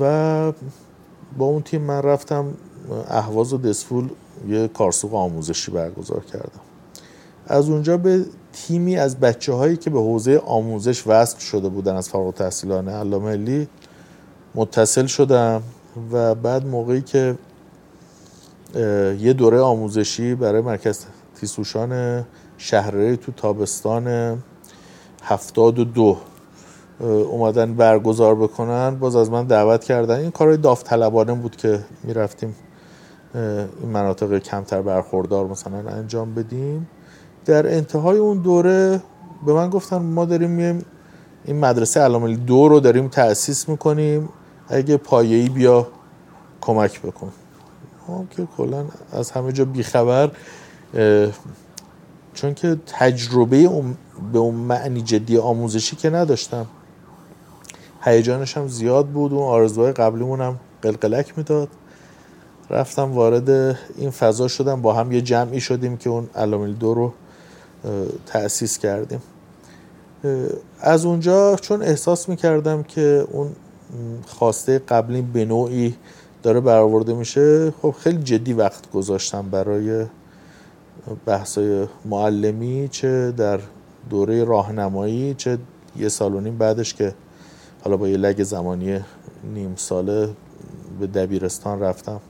[0.00, 0.52] و
[1.38, 2.46] با اون تیم من رفتم
[3.08, 4.08] اهواز و دسفول
[4.48, 6.60] یه کارسوق آموزشی برگزار کردم.
[7.46, 12.08] از اونجا به تیمی از بچه هایی که به حوزه آموزش وصل شده بودن از
[12.08, 13.68] فارغ التحصیلان علامه علی
[14.54, 15.62] متصل شدم
[16.12, 17.38] و بعد موقعی که
[19.20, 21.04] یه دوره آموزشی برای مرکز
[21.40, 22.24] تیسوشان
[22.58, 24.38] شهرری تو تابستان
[25.22, 26.16] هفتاد و دو
[27.00, 28.98] اومدن برگزار بکنن.
[28.98, 30.20] باز از من دعوت کردن.
[30.20, 32.54] این کارهای داوطلبانه بود که می‌رفتیم
[33.34, 36.88] این مناطق کمتر برخوردار مثلا انجام بدیم.
[37.48, 39.02] در انتهای اون دوره
[39.46, 40.84] به من گفتن ما داریم
[41.44, 44.28] این مدرسه علامه دو رو داریم تأسیس می‌کنیم
[44.68, 45.86] اگه پایه‌ای بیا
[46.60, 47.32] کمک بکن.
[48.30, 50.30] که کلا از همه جا بیخبر
[52.34, 53.68] چون که تجربه
[54.32, 56.66] به اون معنی جدی آموزشی که نداشتم.
[58.00, 61.68] هیجانش هم زیاد بود و آرزوهای قبلیمون هم قلقلک می‌داد.
[62.70, 63.50] رفتم وارد
[63.96, 67.12] این فضا شدم با هم یه جمعی شدیم که اون علامل دو رو
[68.26, 69.22] تأسیس کردیم.
[70.80, 73.50] از اونجا چون احساس می‌کردم که اون
[74.26, 75.96] خواسته قبلی به نوعی
[76.42, 80.06] داره برآورده میشه خب خیلی جدی وقت گذاشتم برای
[81.26, 83.60] بحثای معلمی چه در
[84.10, 85.58] دوره راهنمایی چه
[85.96, 87.14] یه سال و نیم بعدش که
[87.84, 89.00] حالا با یه لگ زمانی
[89.54, 90.28] نیم ساله
[91.00, 92.20] به دبیرستان رفتم.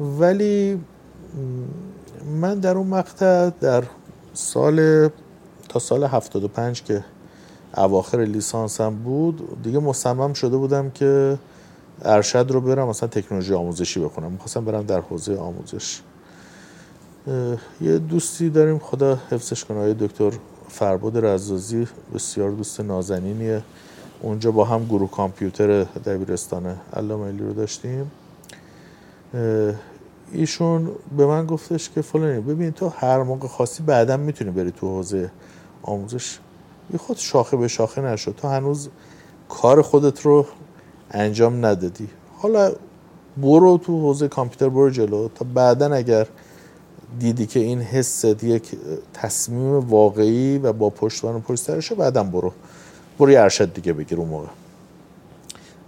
[0.00, 0.80] ولی
[2.40, 3.84] من در اون مقطع در
[4.32, 5.08] سال
[5.68, 7.04] تا سال 75 که
[7.76, 11.38] اواخر لیسانسم بود دیگه مصمم شده بودم که
[12.02, 14.32] ارشد رو برم مثلا تکنولوژی آموزشی بخونم.
[14.32, 16.00] می‌خواستم برم در حوزه آموزش.
[17.80, 20.32] یه دوستی داریم خدا حفظش کنه آقای دکتر
[20.68, 23.62] فرباد رزازی بسیار دوست نازنینیه.
[24.22, 28.10] اونجا با هم گروه کامپیوتر دبیرستان علامه رو داشتیم.
[30.32, 34.88] ایشون به من گفتش که فلانی ببین تو هر موقع خاصی بعدا می‌تونی بری تو
[34.88, 35.30] حوزه
[35.82, 36.38] آموزش.
[36.90, 38.88] بی خود شاخه به شاخه نشد تو هنوز
[39.48, 40.46] کار خودت رو
[41.10, 42.08] انجام ندادی.
[42.36, 42.72] حالا
[43.36, 45.28] برو تو حوزه کامپیوتر برو جلو.
[45.28, 46.26] تا بعدا اگر
[47.18, 48.76] دیدی که این حست یک
[49.14, 52.52] تصمیم واقعی و با پشتوان پشت سرشه بعدا برو.
[53.18, 54.46] برو ارشد دیگه بگیر اون موقع.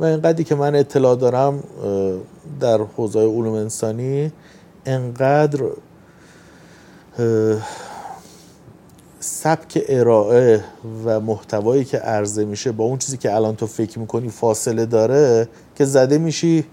[0.02, 1.62] و اینقدری که من اطلاع دارم
[2.60, 4.32] در حوزه علوم انسانی
[4.86, 5.64] انقدر
[9.20, 10.64] سبک ارائه
[11.04, 15.48] و محتوایی که عرضه میشه با اون چیزی که الان تو فکر می‌کنی فاصله داره
[15.74, 16.64] که زده میشی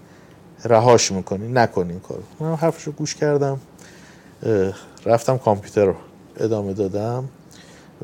[0.64, 3.60] رهاش می‌کنی نکنی این کار من حرفش رو گوش کردم
[5.06, 5.94] رفتم کامپیوتر رو
[6.36, 7.28] ادامه دادم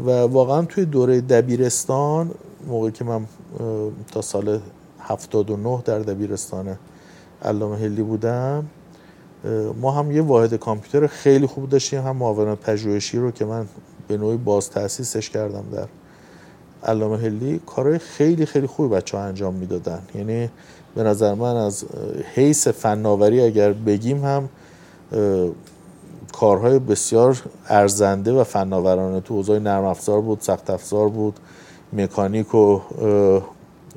[0.07, 2.31] و واقعا توی دوره دبیرستان
[2.67, 3.27] موقعی که من
[4.13, 4.61] تا سال
[5.07, 6.77] 79 در دبیرستان
[7.43, 8.67] علامه هلی بودم.
[9.81, 13.67] ما هم یه واحد کامپیوتر خیلی خوب داشتیم هم معاونت پژوهشی رو که من
[14.09, 15.87] به نوعی باز تاسیسش کردم در
[16.83, 20.03] علامه هلی کارهای خیلی خیلی خوبی بچه ها انجام می‌دادن.
[20.15, 20.51] یعنی
[20.95, 21.85] به نظر من از
[22.35, 24.49] حیث فناوری اگر بگیم هم
[26.33, 29.21] کارهای بسیار ارزنده و فناورانه.
[29.21, 31.41] تو حوزه نرم افزار بود سخت افزار بود
[31.93, 32.81] مکانیک و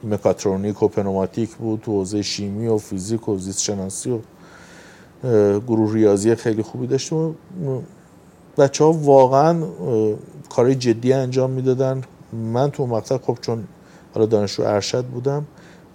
[0.04, 4.20] مکاترونیک و پنوماتیک بود تو حوزه شیمی و فیزیک و زیست شناسی و
[5.60, 7.36] گروه ریاضی خیلی خوبی داشتیم
[8.58, 9.64] بچه ها واقعا
[10.50, 12.02] کارهای جدی انجام می‌دادن.
[12.34, 13.64] من تو مقطع خب چون
[14.14, 15.46] حالا دانشجو ارشد بودم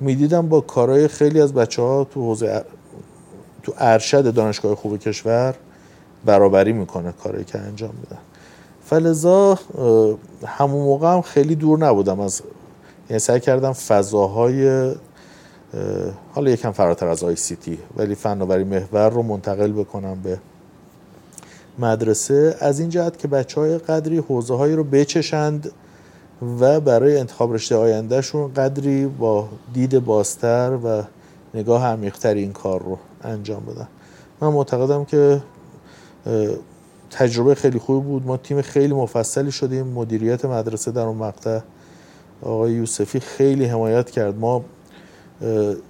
[0.00, 2.64] می‌دیدم با کارهای خیلی از بچه ها تو حوزه
[3.62, 5.54] تو ارشد دانشگاه خوب کشور
[6.24, 8.18] برابری می‌کنه کاری که انجام میدن.
[8.84, 9.58] فلزا
[10.46, 12.42] همون موقع هم خیلی دور نبودم از
[13.10, 14.92] یعنی سعی کردم فضاهای
[16.34, 20.38] حالا یکم فراتر از آی سی تی ولی فناوری محور رو منتقل بکنم به
[21.78, 22.56] مدرسه.
[22.60, 25.72] از این جهت که بچه های قدری حوزه هایی رو بچشند
[26.60, 31.02] و برای انتخاب رشته آیندهشون قدری با دید بازتر و
[31.54, 33.88] نگاه عمیقتر این کار رو انجام بدن.
[34.40, 35.42] من معتقدم که
[37.10, 38.26] تجربه خیلی خوب بود.
[38.26, 39.86] ما تیم خیلی مفصلی شدیم.
[39.86, 41.60] مدیریت مدرسه در اون مقطع
[42.42, 44.38] آقای یوسفی خیلی حمایت کرد.
[44.38, 44.64] ما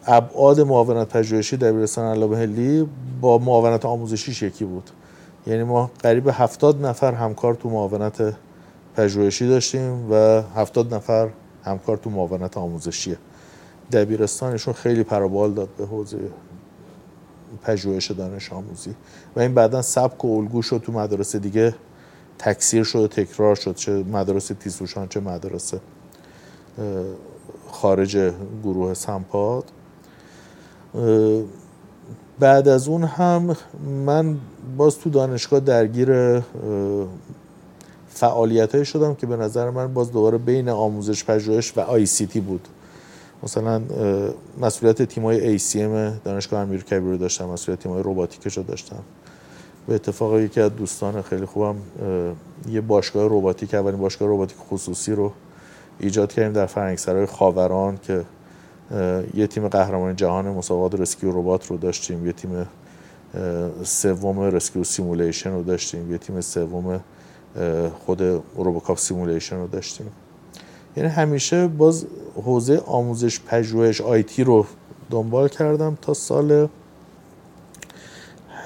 [0.06, 2.86] ابعاد معاونت پژوهشی دبیرستان علامه
[3.20, 4.90] با معاونت آموزشی یکی بود.
[5.46, 8.34] یعنی ما قریب هفتاد نفر همکار تو معاونت
[8.96, 11.28] پژوهشی داشتیم و هفتاد نفر
[11.64, 13.16] همکار تو معاونت آموزشی.
[13.92, 16.18] دبیرستانشون خیلی پرابال داد به حوزه
[17.62, 18.94] پژوهش دانش آموزی.
[19.36, 21.74] و این بعدا سبک و الگو شد تو مدرسه دیگه.
[22.38, 25.80] تکثیر شد و تکرار شد چه مدرسه تیزوشان چه مدرسه.
[27.70, 28.32] خارج
[28.64, 29.64] گروه سمپاد.
[32.38, 33.56] بعد از اون هم
[34.06, 34.36] من
[34.76, 36.40] باز تو دانشگاه درگیر
[38.08, 42.26] فعالیت های شدم که به نظر من باز دوباره بین آموزش پژوهش و آی سی
[42.26, 42.68] تی بود.
[43.42, 43.82] مثلا
[44.60, 49.02] مسئولیت تیمای ACM دانشگاه امیر کبیر رو داشتم مسئولیت تیمای روباتیکش رو داشتم.
[49.86, 51.76] به اتفاق یکی از دوستان خیلی خوبم
[52.68, 55.32] یه باشگاه روباتیک اولین باشگاه روباتیک خصوصی رو
[55.98, 58.24] ایجاد کردیم در فرهنگسرای خاوران که
[59.34, 62.66] یه تیم قهرمان جهان مسابقات rescue robot رو داشتیم یه تیم
[63.82, 67.00] سوم rescue simulation رو داشتیم یه تیم سوم
[68.06, 68.22] خود
[68.56, 70.06] روبوکاپ simulation رو داشتیم.
[70.96, 74.66] یعنی همیشه باز حوزه آموزش پژوهش IT رو
[75.10, 76.68] دنبال کردم تا سال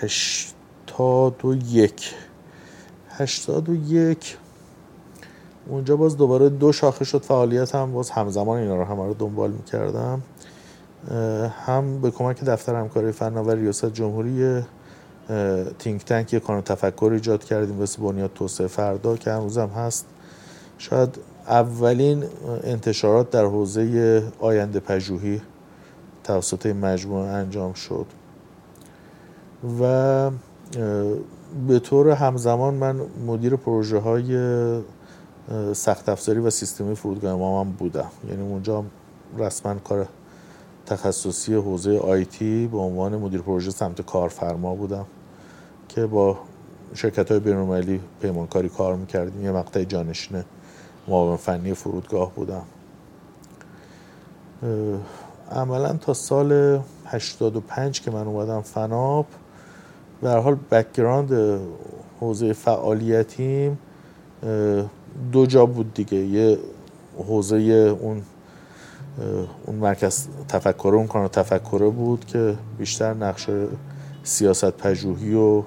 [0.00, 2.14] 81
[3.08, 4.36] 81
[5.68, 7.92] اونجا باز دوباره دو شاخه شد فعالیت هم.
[7.92, 10.22] باز همزمان اینا رو همه رو دنبال می‌کردم.
[11.66, 14.62] هم به کمک دفتر همکاری فناوری ریاست جمهوری
[15.78, 20.06] تینک تنک یک کانون تفکر ایجاد کردیم واسه بنیاد توسعه فردا که هنوز هم هست.
[20.78, 22.24] شاید اولین
[22.64, 25.42] انتشارات در حوزه آینده پژوهی
[26.24, 28.06] توسط مجموعه انجام شد.
[29.80, 30.30] و
[31.68, 34.36] به طور همزمان من مدیر پروژه های
[35.72, 38.84] سخت افزاری و سیستمی فرودگاه ما هم بودم یعنی اونجا
[39.38, 40.08] رسما کار
[40.86, 45.06] تخصصی حوزه آیتی به عنوان مدیر پروژه سمت کارفرما بودم
[45.88, 46.38] که با
[46.94, 49.44] شرکت های بینالمللی پیمانکاری کار می‌کردیم.
[49.44, 50.44] یه مقطع جانشین
[51.08, 52.62] معاون فنی فرودگاه بودم.
[55.52, 59.26] عملا تا سال 85 که من اومدم فناپ
[60.22, 61.60] به حال background
[62.20, 63.78] حوزه فعالیتیم
[65.32, 66.16] دو جا بود دیگه.
[66.16, 66.58] یه
[67.28, 67.56] حوزه
[68.00, 68.22] اون
[69.66, 73.46] اون مرکز تفکر اون کانال تفکره بود که بیشتر نقش
[74.22, 75.62] سیاست پژوهی و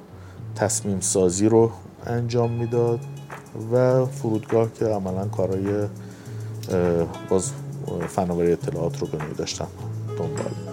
[0.55, 1.71] تصمیم سازی رو
[2.05, 2.99] انجام می‌داد
[3.73, 5.87] و فرودگاه که عملا کارهای
[7.29, 7.51] باز
[8.07, 9.67] فناوری اطلاعات رو به داشتم
[10.17, 10.70] دنبال.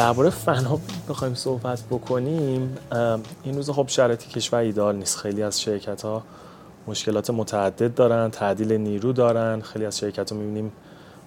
[0.00, 2.76] درباره فنا بخوایم صحبت بکنیم
[3.44, 5.18] این روز خب شرایط کشور ایدال نیست.
[5.18, 6.22] خیلی از شرکت ها
[6.86, 10.72] مشکلات متعدد دارن تعدیل نیرو دارن خیلی از شرکت ها می‌بینیم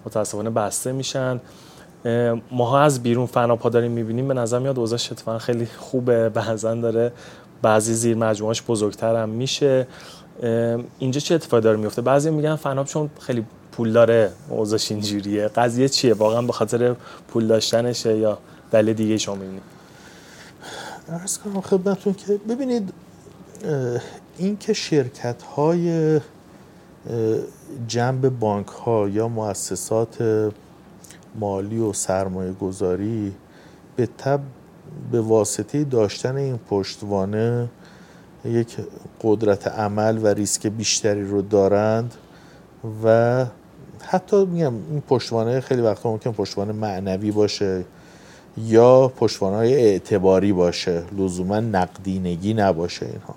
[0.06, 1.40] متاسفانه بسته میشن.
[2.52, 7.12] ماها از بیرون فناپا داریم می‌بینیم به نظر میاد اوضاعش اتفاقا خیلی خوبه بعضا داره
[7.62, 9.88] بعضی زیر مجموعاش بزرگتر هم میشه.
[11.00, 15.48] اینجا چه اتفاقی داره میفته بعضی میگن فناپ چون خیلی پول داره اوضاعش اینجوریه.
[15.48, 16.96] قضیه چیه؟ واقعا به خاطر
[17.28, 18.38] پول داشتنشه یا
[18.74, 19.64] دلیل دیگه شما می‌بینید
[21.10, 22.94] ارز کنم خدمتون که ببینید
[24.38, 26.20] این که شرکت های
[27.88, 30.24] جنب بانک ها یا مؤسسات
[31.40, 33.34] مالی و سرمایه گذاری
[33.96, 34.40] به تب
[35.12, 37.70] به واسطه داشتن این پشتوانه
[38.46, 38.78] یک
[39.22, 42.14] قدرت عمل و ریسک بیشتری رو دارند
[43.04, 43.46] و
[44.02, 47.86] حتی میگم این پشتوانه خیلی وقتا ممکن پشتوانه معنوی باشه.
[48.58, 53.36] یا پشتوانه های اعتباری باشه لزوما نقدینگی نباشه اینها.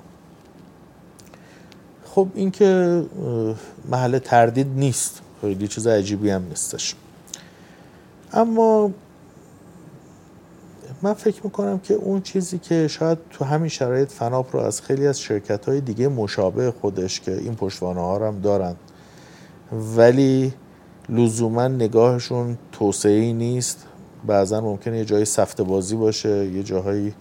[2.05, 3.03] خب این که
[3.91, 5.21] محل تردید نیست.
[5.41, 6.95] خیلی چیز عجیبی هم نیستش.
[8.33, 8.91] اما
[11.03, 15.07] من فکر می‌کنم که اون چیزی که شاید تو همین شرایط فناپ رو از خیلی
[15.07, 18.75] از شرکت های دیگه مشابه خودش که این پشتوانه ها هم دارن
[19.97, 20.53] ولی
[21.09, 23.87] لزوما نگاهشون توسعه نیست.
[24.27, 27.15] بعضا ممکنه یه جایی سفته بازی باشه یه جاهایی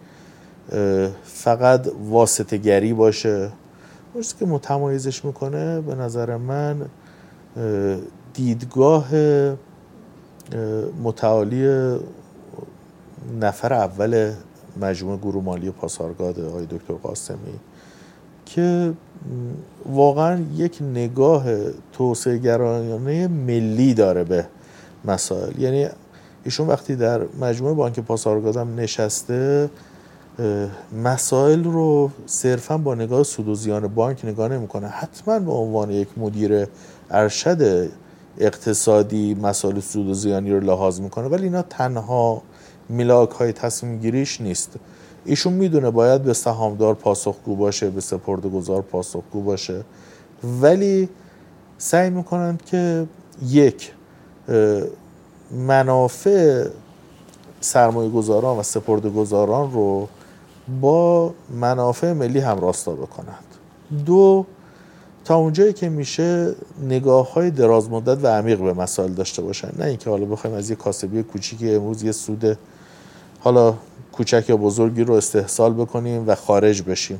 [1.23, 3.49] فقط واسطه گری باشه.
[4.13, 6.85] اون که متمایزش می‌کنه به نظر من
[8.33, 9.07] دیدگاه
[11.03, 11.95] متعالی
[13.41, 14.31] نفر اول
[14.81, 17.59] مجموعه گروه مالی پاسارگاد آقای دکتر قاسمی
[18.45, 18.93] که
[19.85, 21.45] واقعا یک نگاه
[21.93, 24.45] توسعه گرایانه ملی داره به
[25.05, 25.59] مسائل.
[25.59, 25.87] یعنی
[26.45, 29.69] ایشون وقتی در مجموعه بانک پاسارگادم نشسته
[31.03, 34.87] مسائل رو صرفا با نگاه سود و زیان بانک نگاه نمی‌کنه.
[34.87, 36.67] حتما به عنوان یک مدیر
[37.11, 37.89] ارشد
[38.37, 42.41] اقتصادی مسائل سود و زیانی رو لحاظ می‌کنه ولی اینا تنها
[42.89, 44.71] میلاک های تصمیم گیریش نیست.
[45.25, 49.83] ایشون می‌دونه باید به سهامدار پاسخگو باشه به سپرده گذار پاسخگو باشه.
[50.61, 51.09] ولی
[51.77, 53.07] سعی می‌کنند که
[53.47, 53.91] یک
[55.55, 56.67] منافع
[57.61, 60.07] سرمایه گذاران و سپرده گذاران رو
[60.81, 63.45] با منافع ملی هم راستا بکنند.
[64.05, 64.45] دو
[65.25, 69.71] تا اونجایی که میشه نگاه های دراز مدت و عمیق به مسائل داشته باشن.
[69.77, 72.57] نه اینکه حالا بخوایم از یه کاسبی کوچیکی امروز یه سود
[73.39, 73.73] حالا
[74.11, 77.19] کوچک یا بزرگی رو استحصال بکنیم و خارج بشیم.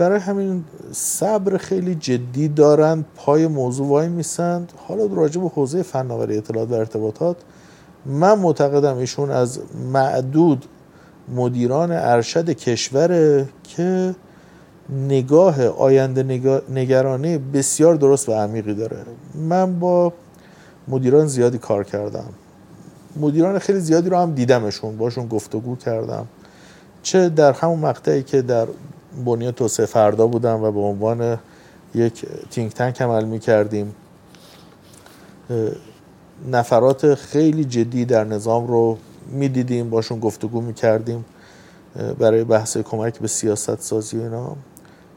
[0.00, 6.38] برای همین صبر خیلی جدی دارند پای موضوع وای میسند حالا راجع به حوزه فناوری
[6.38, 7.36] اطلاعات و ارتباطات
[8.06, 9.60] من معتقدم ایشون از
[9.92, 10.64] معدود
[11.36, 14.14] مدیران ارشد کشوره که
[15.08, 16.22] نگاه آینده
[16.68, 18.96] نگرانه بسیار درست و عمیقی داره.
[19.34, 20.12] من با
[20.88, 22.28] مدیران زیادی کار کردم.
[23.16, 26.26] مدیران خیلی زیادی رو هم دیدمشون باشون گفتگو کردم.
[27.02, 28.66] چه در همون مقطعی که در
[29.24, 31.38] بنیاد توسعه فردا بودم و به عنوان
[31.94, 33.94] یک تینک تنک عمل می کردیم
[36.50, 38.98] نفرات خیلی جدی در نظام رو
[39.30, 41.24] می‌دیدیم باشون گفتگو می کردیم
[42.18, 44.56] برای بحث کمک به سیاست سازی اینا.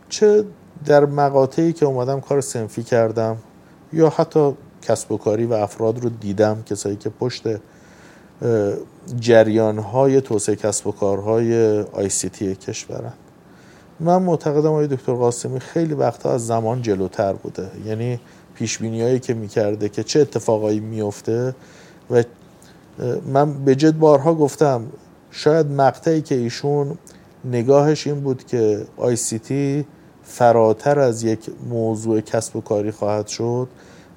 [0.09, 0.43] چه
[0.85, 3.37] در مقاطعی که اومدم کار سنفی کردم
[3.93, 7.43] یا حتی کسب و کاری و افراد رو دیدم کسایی که پشت
[9.19, 13.13] جریان های توسعه کسب و کارهای آی سی تی کشورن.
[13.99, 17.71] من معتقدم آقای دکتر قاسمی خیلی وقتها از زمان جلوتر بوده.
[17.85, 18.19] یعنی
[18.55, 21.55] پیش هایی که می‌کرده که چه اتفاقایی میفته
[22.11, 22.23] و
[23.25, 24.85] من به جد بارها گفتم
[25.31, 26.97] شاید مقطعی که ایشون
[27.45, 29.85] نگاهش این بود که آی سی تی
[30.23, 31.39] فراتر از یک
[31.69, 33.67] موضوع کسب و کاری خواهد شد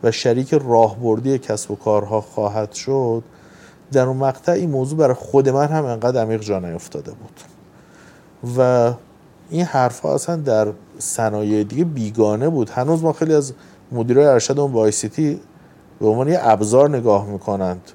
[0.02, 3.22] و شریک راهبردی کسب و کارها خواهد شد
[3.92, 7.40] در اون مقطع این موضوع برای خود من هم انقدر عمیق جا نیفتاده بود.
[8.58, 8.92] و
[9.50, 10.68] این حرف ها اصلا در
[10.98, 12.70] صنایع دیگه بیگانه بود.
[12.70, 13.52] هنوز ما خیلی از
[13.92, 15.40] مدیرای ارشد اون با سیتی
[16.00, 17.90] به عنوان یه ابزار نگاه می‌کنند.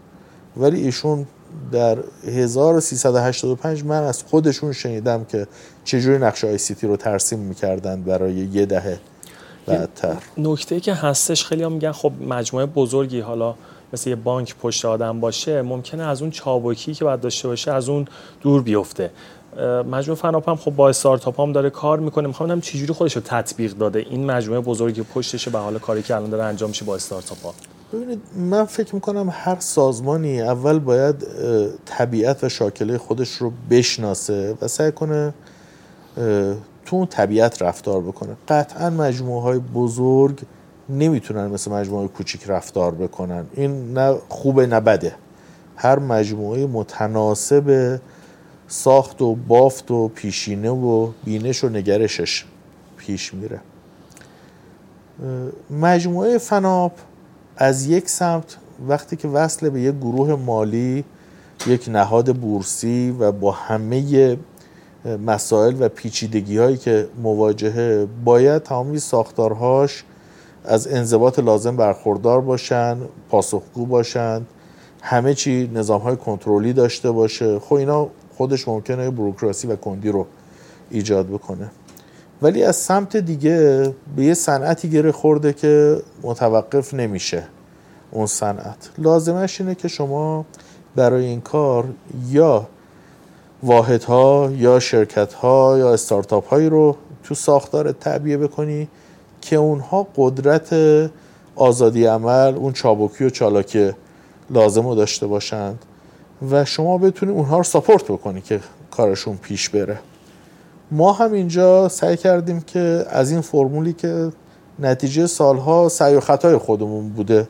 [0.58, 1.26] ولی ایشون
[1.72, 1.97] در
[2.28, 5.47] 1385 من از خودشون شنیدم که
[5.84, 8.99] چجوری نقشه آی سی تی رو ترسیم می‌کردن برای یه دهه
[9.66, 10.18] بعدتر.
[10.38, 13.56] نکته که هستش خیلی هم میگن خب مجموعه بزرگی حالا
[13.93, 17.89] مثل یه بانک پشت آدم باشه ممکنه از اون چابکی که باید داشته باشه از
[17.89, 18.08] اون
[18.41, 19.12] دور بیفته.
[19.91, 22.28] مجموعه فناپ هم خب با استارتاپ هم داره کار می‌کنه.
[22.28, 23.99] می‌خوام ببینم چجوری خودش رو تطبیق داده.
[23.99, 27.54] این مجموعه بزرگی پشتشه به حال کاری که الان داره انجام میشه با استارتاپ ها
[27.93, 31.16] ببینید من فکر می‌کنم هر سازمانی اول باید
[31.86, 35.34] طبیعت و شاکله خودش رو بشناسه و سعی کنه
[36.86, 38.30] تو اون طبیعت رفتار بکنه.
[38.47, 40.39] قطعا مجموعه های بزرگ
[40.89, 43.45] نمی‌تونن مثل مجموعه کوچیک رفتار بکنن.
[43.54, 45.16] این نه خوبه نه بده.
[45.76, 47.99] هر مجموعه متناسب
[48.72, 52.46] ساخت و بافت و پیشینه و بینش و نگرشش
[52.98, 53.60] پیش میره.
[55.70, 56.92] مجموعه فناپ
[57.58, 58.58] از یک سمت
[58.88, 61.04] وقتی که وصل به یک گروه مالی
[61.68, 64.38] یک نهاد بورسی و با همه
[65.26, 70.04] مسائل و پیچیدگی هایی که مواجهه باید تمامی ساختارهاش
[70.66, 72.98] از انضباط لازم برخوردار باشن
[73.30, 74.48] پاسخگو باشند
[75.02, 77.60] همه چی نظام های کنترلی داشته باشه.
[77.60, 80.28] خب اینا خودش ممکنه بروکراسی و کندی رو
[80.90, 81.72] ایجاد بکنه.
[82.42, 87.44] ولی از سمت دیگه به یه صنعتی گره خورده که متوقف نمیشه
[88.12, 88.90] اون صنعت.
[88.98, 90.46] لازمش اینه که شما
[90.96, 91.86] برای این کار
[92.30, 92.68] یا
[93.64, 98.88] واحدها یا شرکت ها یا استارتاپ هایی رو تو ساختار تعبیه بکنی
[99.42, 100.76] که اونها قدرت
[101.56, 103.92] آزادی عمل اون چابکی و چالاکی
[104.50, 105.86] لازم رو داشته باشند.
[106.50, 108.60] و شما بتونید اونها رو ساپورت بکنی که
[108.92, 110.00] کارشون پیش بره.
[110.92, 114.32] ما هم اینجا سعی کردیم که از این فرمولی که
[114.80, 117.48] نتیجه سالها سعی و خطای خودمون بوده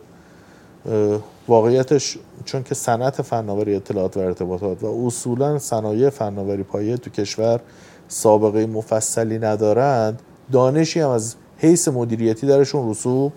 [1.47, 7.59] واقعیتش چون که صنعت فناوری اطلاعات و ارتباطات و اصولا صنایع فناوری پایه تو کشور
[8.07, 10.21] سابقه مفصلی ندارند
[10.51, 13.33] دانشی هم از حیث مدیریتی درشون رسوب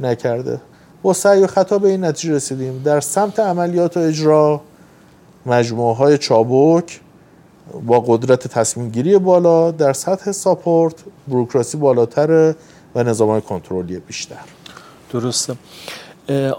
[0.00, 0.60] نکرده.
[1.02, 2.82] با سعی و خطا به این نتیجه رسیدیم.
[2.84, 4.60] در سمت عملیات و اجرا
[5.46, 7.00] مجموعه های چابک
[7.86, 10.94] با قدرت تصمیم گیری بالا در سطح ساپورت
[11.28, 12.54] بروکراسی بالاتر
[12.94, 14.36] و نظام های کنترلی بیشتر.
[15.12, 15.56] درسته.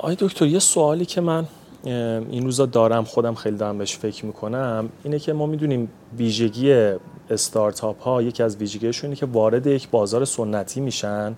[0.01, 1.45] آی دکتر یه سوالی که من
[1.83, 6.93] این روزا دارم خودم خیلی دارم بهش فکر می‌کنم اینه که ما می‌دونیم ویژگی
[7.29, 11.35] استارتاپ ها یکی از ویژگیشون اینه که وارد یک بازار سنتی میشن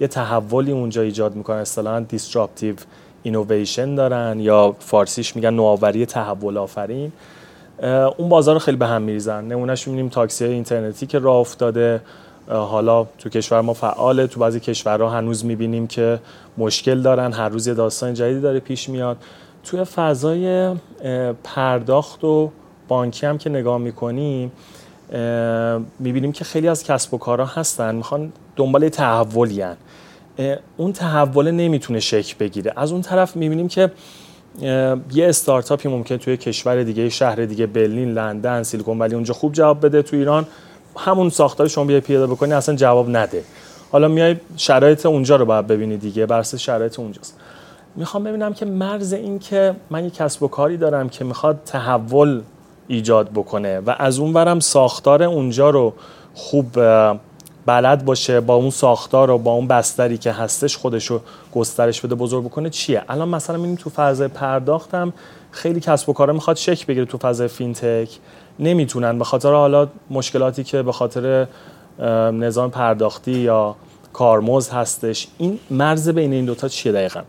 [0.00, 2.74] یه تحولی اونجا ایجاد می‌کنن اصطلاحا disruptive
[3.22, 7.12] innovation دارن یا فارسیش میگن نوآوری تحول آفرین.
[8.16, 9.44] اون بازار خیلی به هم میریزن.
[9.44, 12.00] نمونهش می‌بینیم تاکسی اینترنتی که راه افتاده.
[12.48, 14.26] حالا تو کشور ما فعاله.
[14.26, 16.18] تو بعضی کشورها هنوز می‌بینیم که
[16.58, 17.32] مشکل دارن.
[17.32, 19.16] هر روز داستان جدیدی داره پیش میاد.
[19.64, 20.74] توی فضای
[21.44, 22.50] پرداخت و
[22.88, 24.52] بانکی هم که نگاه می‌کنیم
[25.98, 27.94] می‌بینیم که خیلی از کسب و کارها هستن.
[27.94, 29.76] می‌خوان دنبال تحولی هن.
[30.76, 32.72] اون تحول نمی‌تونه شکل بگیره.
[32.76, 33.90] از اون طرف می‌بینیم که
[35.12, 39.86] یه استارتاپی ممکن توی کشور دیگه شهر دیگه برلین لندن سیلیکون ولی اونجا خوب جواب
[39.86, 40.46] بده تو ایران.
[40.96, 43.44] همون ساختار شما بیای پیاده بکنی اصلا جواب نده.
[43.92, 47.36] حالا میای شرایط اونجا رو باید ببینی دیگه بر شرایط اونجاست.
[47.96, 52.42] می‌خوام ببینم که مرز این که من یه کسب و کاری دارم که می‌خواد تحول
[52.88, 55.94] ایجاد بکنه و از اون برم ساختار اونجا رو
[56.34, 56.66] خوب
[57.66, 61.20] بلد باشه با اون ساختار و با اون بستری که هستش خودش رو
[61.54, 65.12] گسترش بده بزرگ بکنه چیه؟ الان مثلا می‌بینیم تو فضای پرداختم
[65.50, 68.18] خیلی کسب و کارا می‌خواد شکل بگیره تو فضای فینتک.
[68.58, 71.46] نمی‌تونن به خاطر حالا مشکلاتی که به خاطر
[72.32, 73.76] نظام پرداختی یا
[74.12, 75.28] کارمز هستش.
[75.38, 77.22] این مرز بین این دوتا چیه دقیقا؟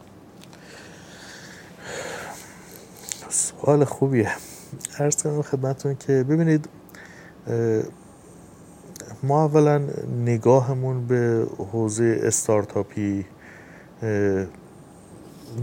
[3.30, 4.32] سوال خوبیه.
[5.00, 6.70] ارز کنم خدمتون که ببینید
[9.24, 9.82] ما اولا
[10.26, 13.26] نگاهمون به حوزه استارتاپی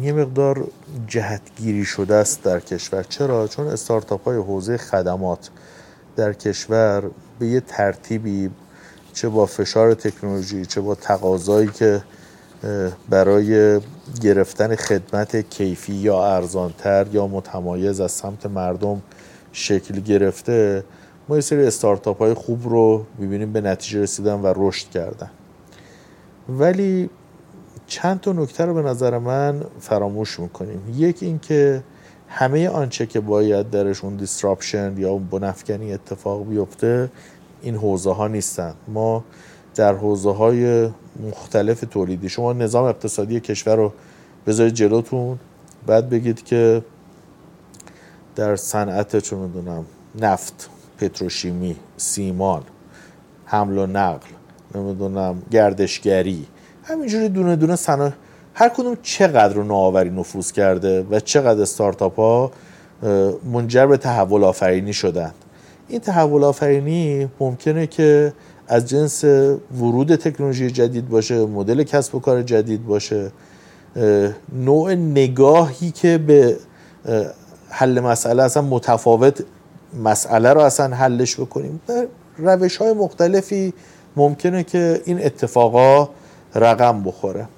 [0.03, 0.69] یه مقدار
[1.07, 5.51] جهتگیری شده است در کشور چرا؟ چون استارتاپ های حوزه خدمات
[6.17, 7.03] در کشور
[7.39, 8.51] به یه ترتیبی
[9.13, 12.03] چه با فشار تکنولوژی چه با تقاضایی که
[13.09, 13.81] برای
[14.21, 19.03] گرفتن خدمت کیفی یا ارزانتر یا متمایز از سمت مردم
[19.53, 20.85] شکل گرفته
[21.29, 25.31] ما یه سری استارتاپ های خوب رو ببینیم به نتیجه رسیدن و رشد کردن.
[26.49, 27.11] ولی
[27.87, 30.95] چند تا نکته رو به نظر من فراموش می‌کنیم.
[30.97, 31.83] یک اینکه
[32.29, 37.11] همه آنچه که باید درشون دیستراپشن یا بنفکنی اتفاق بیفته
[37.63, 38.75] این حوزه ها نیستن.
[38.89, 39.25] ما
[39.75, 40.89] در حوزه های
[41.31, 43.93] مختلف تولیدی شما نظام اقتصادی کشور رو
[44.47, 45.39] بذارید جلوتون
[45.87, 46.83] بعد بگید که
[48.37, 49.85] در صنعت چه می‌دونم
[50.21, 52.63] نفت پتروشیمی سیمان
[53.45, 54.29] حمل و نقل
[54.75, 56.47] نمی‌دونم گردشگری.
[56.85, 58.13] همینجوری دونه دونه صنایع
[58.55, 62.53] هر کدوم چقدر رو نوآوری نفوذ کرده و چقدر استارتاپ ها
[63.53, 65.33] منجر به تحول آفرینی شدن.
[65.89, 68.33] این تحول آفرینی ممکنه که
[68.69, 69.25] از جنس
[69.79, 73.31] ورود تکنولوژی جدید باشه مدل کسب و کار جدید باشه
[74.53, 76.57] نوع نگاهی که به
[77.69, 79.45] حل مسئله اصلا متفاوت
[79.95, 81.81] مسئله رو اصلا حلش بکنیم.
[82.39, 83.73] روش های مختلفی
[84.17, 86.09] ممکنه که این اتفاقا
[86.55, 87.49] رقم بخوره.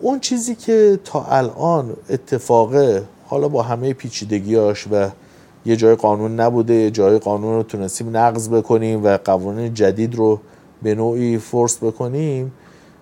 [0.00, 5.08] اون چیزی که تا الان اتفاقه حالا با همه پیچیدگیاش و
[5.66, 10.40] یه جای قانون نبوده یه جای قانون رو تونستیم نقض بکنیم و قوانین جدید رو
[10.82, 12.52] به نوعی force بکنیم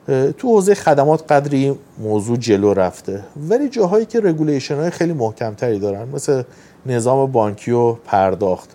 [0.07, 3.25] تو حوزه خدمات قدری موضوع جلو رفته.
[3.49, 6.43] ولی جاهایی که regulation های خیلی محکمتری دارن مثل
[6.87, 8.71] نظام بانکی و پرداخت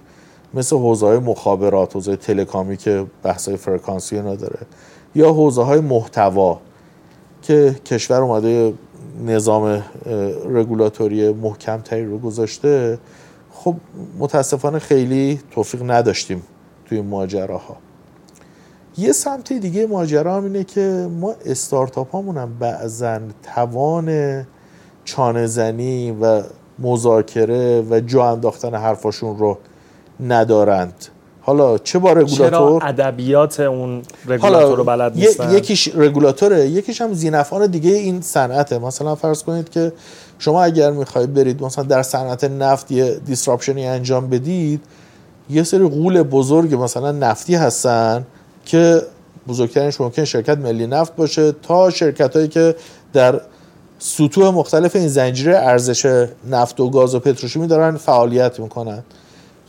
[0.54, 4.60] مثل حوزه مخابرات حوزه telecom ی که بحث های فرکانسی نداره
[5.16, 6.60] یا حوزه های محتوا
[7.42, 8.74] که کشور اومده
[9.26, 9.84] نظام
[10.50, 13.00] رگولاتوری محکمتری رو گذاشته
[13.52, 13.76] خب
[14.20, 16.44] متاسفانه خیلی توفیق نداشتیم
[16.86, 17.78] توی ماجراها.
[18.98, 23.20] یه سمت دیگه ماجرا هم اینه که ما استارتاپ هامون هم بعضا
[23.56, 24.46] توان
[25.06, 26.44] چانه زنی و
[26.80, 29.58] مذاکره و جا انداختن حرفاشون رو
[30.28, 31.06] ندارند.
[31.42, 37.14] حالا چه با چرا رگولاتور ادبیات اون رگولاتور رو بلد نیستن؟ یکیش رگولاتوره یکیش هم
[37.14, 38.80] زینفعان دیگه این صنعته.
[38.80, 39.94] مثلا فرض کنید که
[40.40, 44.82] شما اگر می‌خواید برید مثلا در صنعت نفت یه دیسراپشنی انجام بدید
[45.50, 48.26] یه سری غول بزرگ مثلا نفتی هستن
[48.68, 49.02] که
[49.48, 52.76] بزرگترینش ممکن شرکت ملی نفت باشه تا شرکت هایی که
[53.14, 53.42] در
[54.00, 59.04] سطوح مختلف این زنجیره ارزش نفت و گاز و پتروشیمی دارن فعالیت می‌کنن.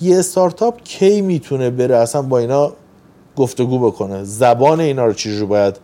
[0.00, 2.72] یه استارتاپ کی می‌تونه بره اصلا با اینا
[3.36, 5.76] گفتگو بکنه؟ زبان اینا رو چجوری باید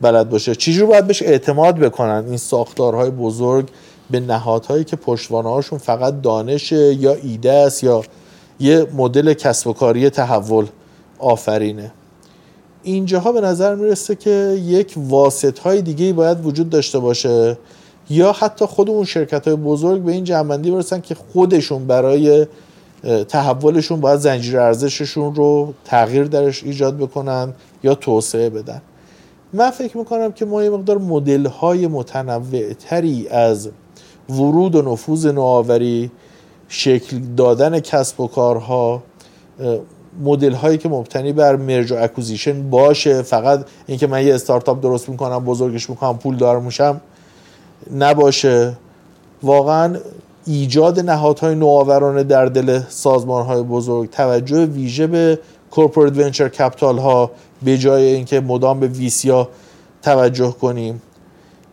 [0.00, 3.68] بلد باشه؟ چجوری باید بهش اعتماد بکنن؟ این ساختارهای بزرگ
[4.10, 8.02] به نهادهایی که پشتوانه هاشون فقط دانشه یا ایده است یا
[8.60, 10.66] یه مدل کسب و کاری تحول
[11.18, 11.92] آفرینه.
[12.84, 17.58] اینجاها به نظر می‌رسه که یک واسط های دیگه باید وجود داشته باشه.
[18.10, 22.46] یا حتی خود اون شرکت های بزرگ به این جنبندی برسن که خودشون برای
[23.28, 28.82] تحولشون باید زنجیره ارزششون رو تغییر درش ایجاد بکنن یا توسعه بدن.
[29.52, 33.68] من فکر می‌کنم که ما یه مقدار مدل های متنوع تری از
[34.28, 36.10] ورود و نفوذ نوآوری
[36.68, 39.02] شکل دادن کسب و کارها
[40.22, 43.22] مدل هایی که مبتنی بر مرج و اکوزیشن باشه.
[43.22, 47.00] فقط اینکه من یه استارتاپ درست می‌کنم بزرگش می‌کنم پول دار میشم
[47.98, 48.72] نباشه.
[49.42, 49.96] واقعا
[50.46, 55.38] ایجاد نهادهای نوآورانه در دل سازمان های بزرگ توجه ویژه به
[55.70, 57.30] corporate venture capital ها
[57.62, 59.48] به جای اینکه مدام به VC ا
[60.02, 61.02] توجه کنیم.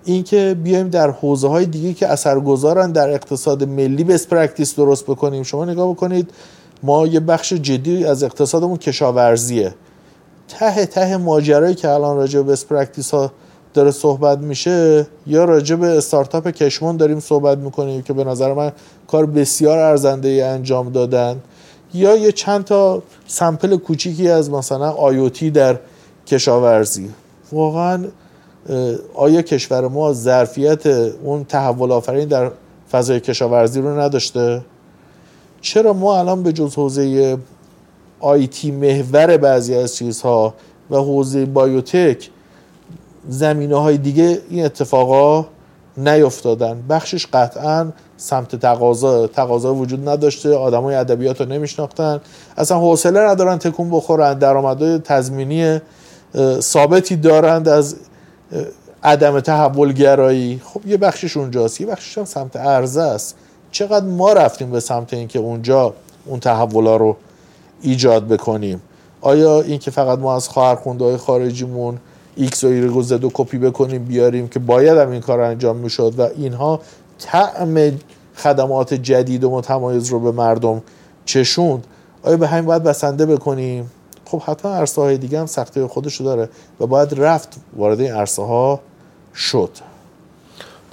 [0.05, 5.43] اینکه بیایم در حوزه های دیگه که اثرگذارن در اقتصاد ملی best practice درست بکنیم.
[5.43, 6.31] شما نگاه بکنید
[6.83, 9.73] ما یه بخش جدی از اقتصادمون کشاورزیه.
[10.47, 13.31] ته ته ماجرایی که الان راجع به practice ها
[13.73, 18.71] داره صحبت میشه یا راجع به استارتاپ کشمون داریم صحبت می‌کنیم که به نظر من
[19.07, 21.41] کار بسیار ارزنده ای انجام دادن
[21.93, 25.79] یا یه چند تا سمپل کوچیکی از مثلا آیوتی در
[26.27, 27.09] کشاورزی.
[27.51, 28.05] واقعا
[29.13, 32.51] آیا کشور ما ظرفیت اون تحول آفرین در
[32.91, 34.61] فضای کشاورزی رو نداشته؟
[35.61, 37.37] چرا ما الان به جز حوزه
[38.19, 40.53] آیتی محور بعضی از چیزها
[40.89, 42.29] و حوزه بایوتک
[43.29, 45.45] زمینه های دیگه این اتفاقا
[45.97, 52.21] نیفتادن؟ بخشش قطعا سمت تقاضا تقاضا وجود نداشته آدمای ادبیات رو نمیشناختن.
[52.57, 55.79] اصلا حوصله ندارن تکون بخورن درآمدهای تضمینی
[56.59, 57.95] ثابتی دارند از
[59.03, 60.61] عدم تحولگرایی.
[60.65, 63.35] خب یه بخشش اونجاست یه بخشش هم سمت عرضه است.
[63.71, 65.93] چقدر ما رفتیم به سمت اینکه اونجا
[66.25, 67.17] اون تحولا رو
[67.81, 68.81] ایجاد بکنیم؟
[69.21, 71.97] آیا این که فقط ما از خواهرخونده های خارجیمون
[72.35, 75.77] ایکس و ایرگ و زد و کپی بکنیم بیاریم که باید هم این کار انجام
[75.77, 76.79] می‌شد و اینها
[77.19, 77.99] طعم
[78.35, 80.81] خدمات جدید و متمایز رو به مردم
[81.25, 81.87] چشوند؟
[82.23, 83.91] آیا به همین باید بسنده بکنیم؟
[84.25, 86.49] خب حتما عرصه های دیگه هم سختی خودشو داره
[86.79, 88.79] و باید رفت وارد این عرصه ها
[89.35, 89.69] شد.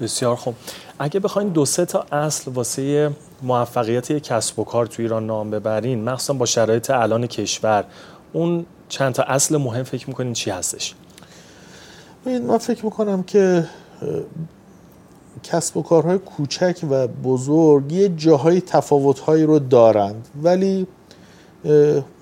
[0.00, 0.54] بسیار خوب.
[0.98, 3.10] اگه بخواین دو سه تا اصل واسه
[3.42, 7.84] موفقیت یک کسب و کار تو ایران نام ببرین مخصوصا با شرایط الان کشور
[8.32, 10.94] اون چند تا اصل مهم فکر می‌کنین چی هستش؟
[12.26, 13.64] من فکر می‌کنم که
[15.42, 20.28] کسب و کارهای کوچک و بزرگ یه جاهای تفاوتهایی رو دارند.
[20.42, 20.86] ولی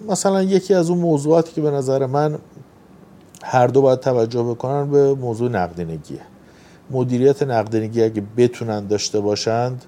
[0.08, 2.38] مثلا یکی از اون موضوعاتی که به نظر من
[3.42, 6.20] هر دو باید توجه بکنن به موضوع نقدینگیه.
[6.90, 9.84] مدیریت نقدینگی اگه بتونن داشته باشند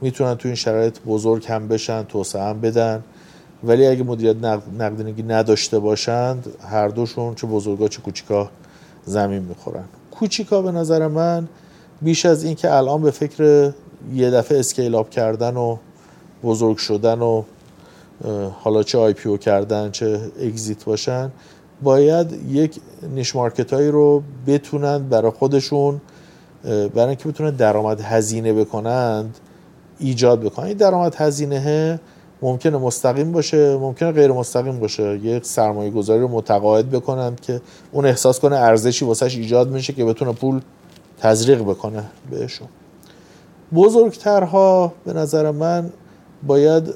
[0.00, 3.02] می‌تونن تو این شرایط بزرگ هم بشن توسعه هم بدن.
[3.64, 8.50] ولی اگه مدیریت نقد- نقدینگی نداشته باشند هر دوشون چه بزرگا چه کوچیکا
[9.04, 9.84] زمین می‌خورن.
[10.10, 11.48] کوچیکا به نظر من
[12.02, 13.72] بیش از این که الان به فکر
[14.14, 15.76] یه دفعه scale up کردن و
[16.44, 17.42] بزرگ شدن و
[18.60, 21.30] حالا چه IPO کردن چه exit باشن
[21.82, 22.80] باید یک
[23.14, 26.00] نیش مارکت هایی رو بتونن برای خودشون
[26.64, 29.38] برای اینکه بتونن درآمد هزینه بکنند
[29.98, 30.72] ایجاد بکنن.
[30.72, 32.00] درآمد هزینه
[32.42, 35.18] ممکنه مستقیم باشه ممکنه غیر مستقیم باشه.
[35.18, 37.60] یک سرمایه گذاری رو متقاعد بکنند که
[37.92, 40.60] اون احساس کنه ارزشی واسش ایجاد میشه که بتونه پول
[41.18, 42.68] تزریق بکنه بهشون.
[43.74, 45.90] بزرگترها به نظر من
[46.46, 46.94] باید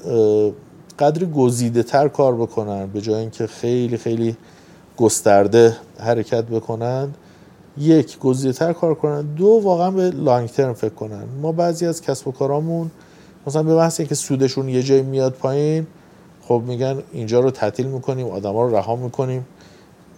[0.99, 4.37] قدری گزیده تر کار بکنن به جای اینکه خیلی خیلی
[4.97, 7.13] گسترده حرکت بکنن
[7.77, 9.21] یک گزیده تر کار کنن.
[9.21, 11.23] دو واقعا به لانگ ترم فکر کنن.
[11.41, 12.91] ما بعضی از کسب و کارامون
[13.47, 15.87] مثلا به بحث اینکه سودشون یه جایی میاد پایین
[16.41, 19.45] خب میگن اینجا رو تعطیل می‌کنیم آدما رو رها می‌کنیم.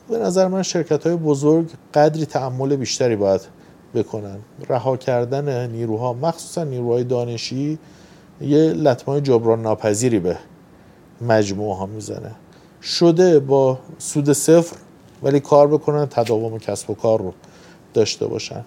[0.10, 3.42] به نظر من شرکت های بزرگ قدری تعمل بیشتری باید
[3.96, 4.38] بکنن.
[4.70, 7.80] رها کردن نیروها مخصوصا نیروهای دانشی
[8.42, 10.38] یه لطمه جبران ناپذیری به
[11.22, 12.32] مجموعه ها می‌زنه.
[12.82, 14.76] شده با سود صفر
[15.24, 17.34] ولی کار بکنن تداوم کسب و کار رو
[17.94, 18.66] داشته باشن.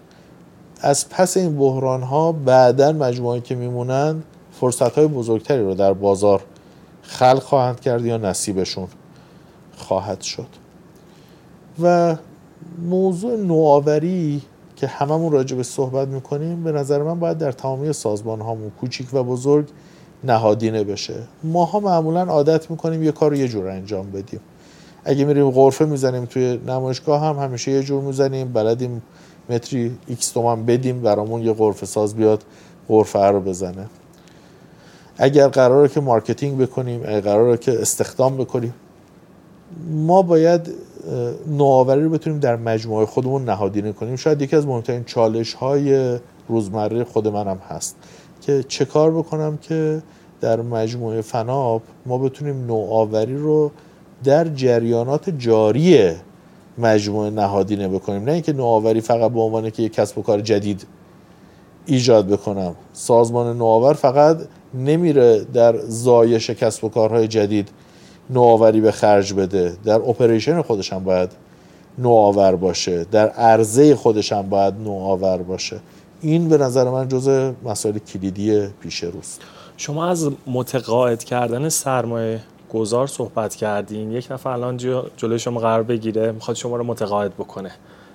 [0.81, 4.23] از پس این بحران ها بعدا مجموعه که میمونن
[4.53, 6.43] فرصت های بزرگتری رو در بازار
[7.03, 8.89] خلق خواهند کرد یا نصیبشون
[9.77, 10.47] خواهد شد.
[11.83, 12.17] و
[12.89, 14.43] موضوع نوآوری
[14.77, 19.15] که هممون راجع به صحبت می‌کنیم به نظر من باید در تمامی سازمان هامون کوچیک
[19.15, 19.67] و بزرگ
[20.25, 21.15] نهادینه بشه.
[21.45, 24.41] ماها معمولا عادت می‌کنیم یه کار رو یه جور انجام بدیم.
[25.09, 29.03] اگه میریم غرفه می‌زنیم توی نمایشگاه هم همیشه یه جور می‌زنیم بلدیم
[29.51, 32.45] متری X تومن بدیم برامون یه غرفه ساز بیاد
[32.89, 33.87] غرفه رو بزنه.
[35.19, 38.75] اگر قراره که marketing بکنیم اگر قراره که استخدام بکنیم
[39.91, 40.71] ما باید
[41.47, 44.17] نوآوری رو بتونیم در مجموعه خودمون نهادینه کنیم.
[44.17, 47.97] شاید یکی از مهمترین چالش های روزمره خود منم هست
[48.41, 50.03] که چه کار بکنم که
[50.41, 53.71] در مجموعه فناب ما بتونیم نوآوری رو
[54.25, 56.13] در جریانات جاری
[56.79, 58.25] مجموعه نهادینه بکنیم.
[58.25, 60.87] نه اینکه نوآوری فقط به عنوان که یک کسب و کار جدید
[61.87, 62.75] ایجاد بکنم.
[62.93, 64.39] سازمان نوآور فقط
[64.75, 67.69] نمیره در زایش کسب و کارهای جدید
[68.31, 69.77] نوآوری به خرج بده.
[69.85, 71.31] در اپریشن خودش هم باید
[71.99, 73.05] نوآور باشه.
[73.05, 75.81] در عرضه خودش هم باید نوآور باشه.
[76.21, 79.41] این به نظر من جز مسائل کلیدی پیش روست.
[79.77, 82.41] شما از متقاعد کردن سرمایه
[82.73, 84.13] گذار صحبت کردین.
[84.13, 84.77] یک نفر الان
[85.17, 87.71] جلوی شما قرار بگیره می‌خواد شما رو متقاعد بکنه.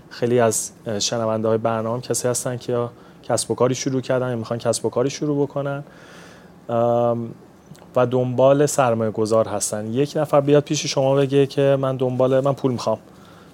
[0.09, 2.87] خیلی از شنونده های برنامه کسی هستن که
[3.23, 5.83] کسب و کاری شروع کردن یا می‌خوان کسب و کاری شروع بکنن.
[7.95, 9.93] و دنبال سرمایه گذار هستن.
[9.93, 12.97] یک نفر بیاد پیش شما بگه که من دنبال من پول می‌خوام.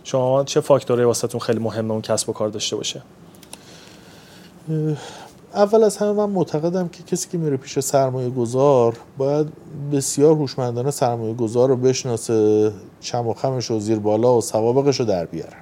[0.04, 3.02] شما چه فاکتوری واسهتون خیلی مهمه اون کسب و کار داشته باشه؟
[5.54, 9.48] اول از همه من معتقدم که کسی که میره پیش سرمایه گذار باید
[9.92, 12.72] بسیار هوشمندانه سرمایه گذار رو بشناسه
[13.02, 15.58] چم و خمش و زیر بالا و سوابقش رو در بیاره.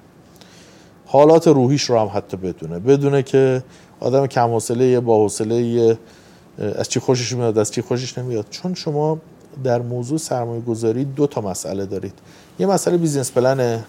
[1.05, 2.79] حالات روحیش رو هم حتی بدونه.
[2.79, 3.63] بدونه که
[3.99, 5.97] آدم کم حوصله با حوصله
[6.75, 8.45] از چی خوشش میاد از چی خوشش نمیاد.
[8.49, 9.17] چون شما
[9.63, 12.13] در موضوع سرمایه گذاری دو تا مسئله دارید.
[12.59, 13.83] یه مسئله بیزینس پلنه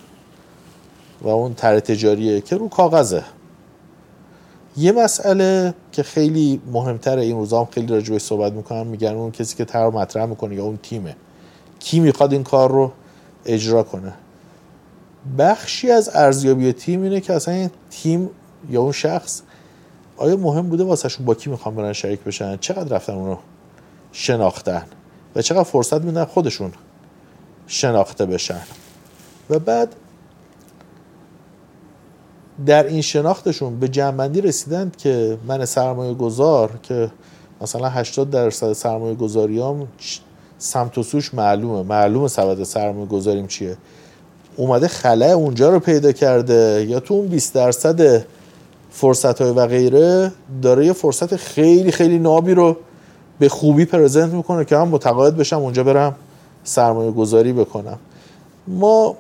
[1.23, 3.25] و اون طرح تجاریه که رو کاغذه.
[4.79, 9.57] یه مسئله که خیلی مهمتره این روزا هم خیلی راجبش صحبت می‌کنم میگن اون کسی
[9.57, 11.17] که طرح مطرح می‌کنه یا اون تیمه.
[11.79, 12.93] کی می‌خواد این کار رو
[13.47, 14.13] اجرا کنه؟
[15.39, 18.31] بخشی از ارزیابی تیم اینه که اصلا این تیم
[18.71, 19.43] یا اون شخص
[20.17, 23.37] آیا مهم بوده واسهشون با کی می‌خوام برن شریک بشن؟ چقدر رفتن اونو
[24.13, 24.83] شناختن؟
[25.37, 26.73] و چقدر فرصت میدن خودشون
[27.67, 28.61] شناخته بشن؟
[29.51, 29.95] و بعد
[32.67, 37.11] در این شناختشون به جنبندی رسیدند که من سرمایه گذار که
[37.61, 39.89] مثلا 80 درصد سرمایه گذاریام
[40.59, 41.83] سمت و سوش معلومه.
[41.83, 43.77] معلومه سبد سرمایه گذاریم چیه.
[44.57, 46.87] اومده خلاه اونجا رو پیدا کرده.
[46.89, 48.25] یا تو اون 20 درصد
[48.91, 50.33] فرصت های و غیره
[50.63, 52.77] داره یه فرصت خیلی خیلی نابی رو
[53.39, 56.17] به خوبی پرزنت می‌کنه که من متقاعد بشم اونجا برم
[56.65, 57.99] سرمایه گذاری بکنم.
[58.69, 59.17] ما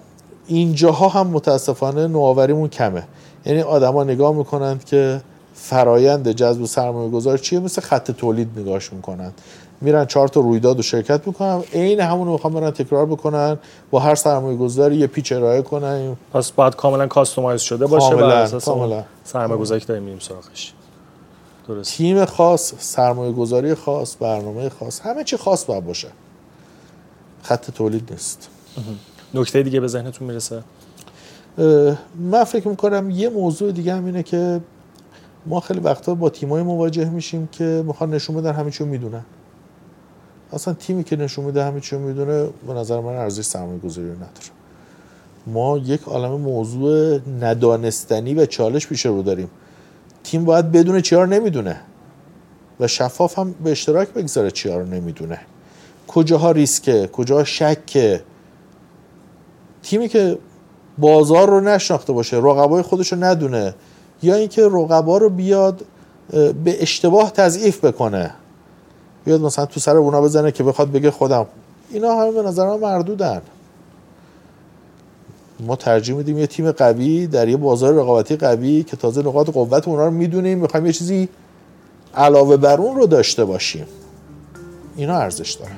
[0.48, 3.02] اینجاها هم متاسفانه نوآوریمون کمه.
[3.46, 5.20] یعنی آدما نگاه می‌کنند که
[5.54, 9.40] فرایند جذب سرمایه گذار چیه؟ مثل خط تولید نگاهش می‌کنند.
[9.80, 13.58] میرن چهار تا رویداد و شرکت می‌کنن عین همون رو می‌خوام برن تکرار بکنن
[13.90, 16.16] با هر سرمایه گذاری یه پیچ ارائه کنن.
[16.32, 19.04] پس باید کاملا کاستومایز شده باشه کاملا, بر اساس کاملا.
[19.24, 20.72] سرمایه گذاری که داریم میریم سراغش.
[21.68, 21.96] درست.
[21.96, 26.08] تیم خاص سرمایه گذاری خاص برنامه خاص همه چی خاص باید باشه.
[27.42, 28.48] خط تولید نیست.
[29.34, 30.62] نکته دیگه به ذهنتون می‌رسه؟
[32.14, 34.60] من فکر می‌کنم یه موضوع دیگه هم اینه که
[35.46, 39.24] ما خیلی وقتا با تیمای مواجه میشیم که می‌خوان نشون بدن همه چیو می‌دونن.
[40.52, 44.30] اصلا تیمی که نشون میده همه چیو می‌دونه به نظر من ارزش سرمایه گذاری نداره.
[45.46, 49.50] ما یک عالم موضوع ندانستنی و چالش پیش رو داریم.
[50.24, 51.80] تیم باید بدونه چیا رو نمی‌دونه
[52.80, 55.40] و شفاف هم به اشتراک بگذاره چیا رو نمی‌دونه.
[56.08, 58.22] کجاها ریسکه کجاها شکه
[59.82, 60.38] تیمی که
[60.98, 63.74] بازار رو نشناخته باشه رقبای خودش رو ندونه
[64.22, 65.84] یا اینکه رقبا رو بیاد
[66.64, 68.30] به اشتباه تضعیف بکنه.
[69.24, 71.46] بیاد مثلا تو سر اونا بزنه که بخواد بگه خودم.
[71.90, 73.42] اینا همه به نظر من مردودن.
[75.60, 79.88] ما ترجیح میدیم یه تیم قوی در یه بازار رقابتی قوی که تازه نقاط قوت
[79.88, 81.28] اونا رو می‌دونیم می‌خوایم یه چیزی
[82.14, 83.86] علاوه بر اون رو داشته باشیم.
[84.96, 85.76] اینا ارزش دارن.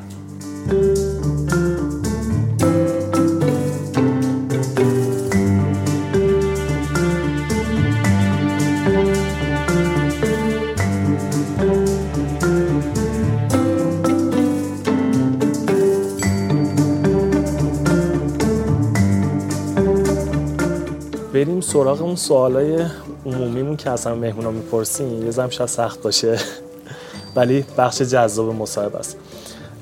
[21.44, 22.86] بریم سراغ اون سوالای
[23.26, 26.38] عمومیمون که اصلا مهمونا می‌پرسیم یه زم شاید سخت باشه.
[27.36, 29.16] ولی بخش جذاب مصاحبه است.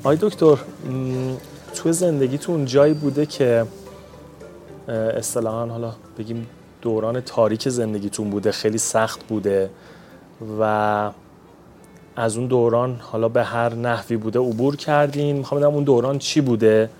[0.04, 0.58] آی دکتر
[1.74, 3.66] تو زندگیتون جایی بوده که
[4.88, 6.46] اصطلاحا حالا بگیم
[6.82, 9.70] دوران تاریک زندگیتون بوده خیلی سخت بوده
[10.60, 11.10] و
[12.16, 15.36] از اون دوران حالا به هر نحوی بوده عبور کردین.
[15.36, 16.90] می‌خوام بدم اون دوران چی بوده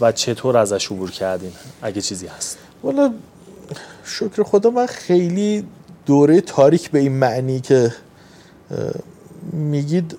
[0.00, 2.58] و چطور ازش عبور کردین؟ اگه چیزی هست.
[2.82, 3.12] والا
[4.04, 5.64] شکر خدا من خیلی
[6.06, 7.92] دوره تاریک به این معنی که
[9.52, 10.16] میگید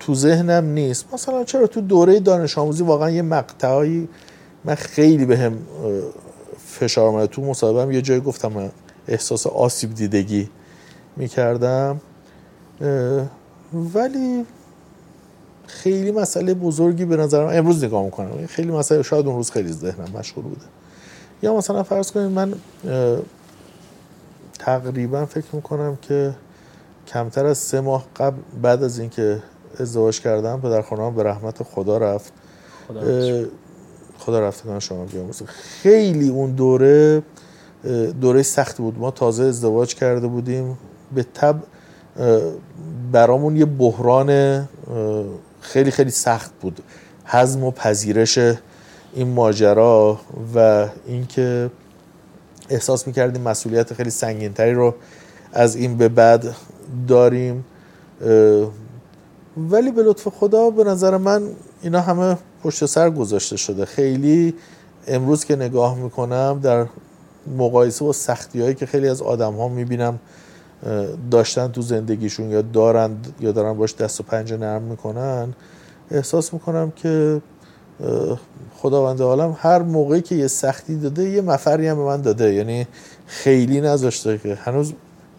[0.00, 1.14] تو ذهنم نیست.
[1.14, 4.08] مثلا چرا تو دوره دانش آموزی واقعا یه مقطعی
[4.64, 5.58] من خیلی به هم
[6.66, 8.70] فشار آمده تو مصاحبهم یه جایی گفتم
[9.08, 10.48] احساس آسیب دیدگی
[11.16, 12.00] می‌کردم.
[13.94, 14.46] ولی
[15.66, 20.08] خیلی مسئله بزرگی به نظرم امروز نگاه می‌کنم خیلی مسئله شاید اون روز خیلی ذهنم
[20.14, 20.64] مشغول بوده.
[21.42, 22.54] یا مثلا فرض کنید من
[24.58, 26.34] تقریبا فکر می‌کنم که
[27.06, 29.42] کمتر از سه ماه قبل بعد از اینکه
[29.80, 32.32] ازدواج کردم پدر خانم به رحمت خدا رفت.
[32.88, 33.44] خدا,
[34.18, 37.22] خدا رفتگان شما بیاموزه خیلی اون دوره
[38.20, 38.98] دوره سخت بود.
[38.98, 40.78] ما تازه ازدواج کرده بودیم.
[41.14, 41.56] به تب
[43.12, 44.68] برامون یه بحران
[45.60, 46.80] خیلی خیلی سخت بود.
[47.24, 48.38] حزم و پذیرش
[49.14, 50.20] این ماجرا
[50.54, 51.70] و اینکه
[52.68, 54.94] احساس می‌کردیم مسئولیت خیلی سنگینتری رو
[55.52, 56.54] از این به بعد
[57.08, 57.64] داریم
[59.56, 61.42] ولی به لطف خدا به نظر من
[61.82, 63.84] اینا همه پشت سر گذاشته شده.
[63.84, 64.54] خیلی
[65.06, 66.86] امروز که نگاه می‌کنم در
[67.58, 70.18] مقایسه با سختی هایی که خیلی از آدم ها می‌بینم
[71.30, 75.54] داشتن تو زندگیشون یا دارند یا دارن باش دست و پنجه نرم می‌کنن
[76.10, 77.42] احساس می‌کنم که
[78.78, 82.54] خداوند عالم هر موقعی که یه سختی داده یه مفری هم به من داده.
[82.54, 82.86] یعنی
[83.26, 84.92] خیلی نذاشته که هنوز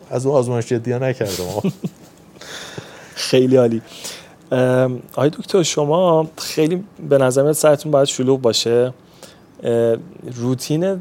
[0.09, 1.71] از اون آزمایش جدی نکردم.
[3.15, 3.81] خیلی عالی.
[5.13, 8.93] آقای دکتر شما خیلی به نظر سرتون باید شلوغ باشه.
[10.35, 10.99] روتین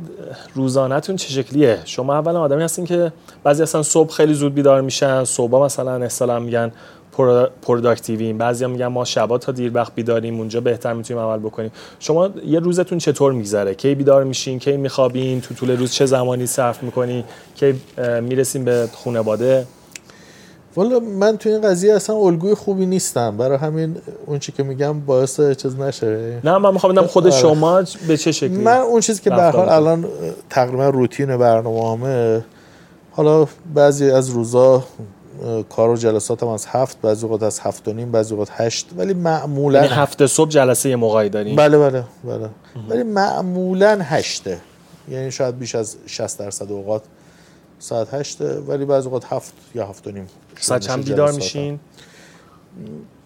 [0.55, 3.13] روزانهتون چه شکلیه؟ شما اولا آدمی هستین که
[3.45, 6.73] بعضی اصلا صبح خیلی زود بیدار میشن صبح مثلا اصلا میگن
[7.63, 8.39] productive یم.
[8.39, 11.71] بعضی میگن ما شبا تا دیر وقت بیداریم اونجا بهتر می‌تونیم عمل بکنیم.
[11.99, 16.47] شما یه روزتون چطور میگذره؟ کی بیدار میشین؟ کی میخوابین؟ تو طول روز چه زمانی
[16.47, 17.75] صرف می‌کنی؟ کی
[18.23, 19.67] می‌رسیم به خانواده
[20.77, 23.37] والا من تو این قضیه اصلا الگوی خوبی نیستم.
[23.37, 23.97] برای همین
[24.27, 26.41] اون چی که میگم باعث چیز نشه.
[26.45, 27.37] نه من می‌خوام بدم خود آره.
[27.37, 30.05] شما به چه شکلی من اون چیزی که به حال الان
[30.51, 32.45] تقریبا روتین برنامه‌امه
[33.11, 34.85] حالا بعضی از روزا
[35.69, 39.15] کار و جلساتم از هفت بعضی وقت از هفت و نیم بعضی وقت هشت ولی
[39.15, 42.49] معمولا یعنی هفته صبح جلسه موقعی داریم؟ بله بله بله.
[42.89, 44.59] ولی معمولا هشته.
[45.09, 47.03] یعنی شاید بیش از 60 درصد اوقات
[47.79, 50.27] ساعت هشته ولی بعضی وقت هفت یا هفت و نیم
[50.61, 51.81] ساعت چند بیدار میشین؟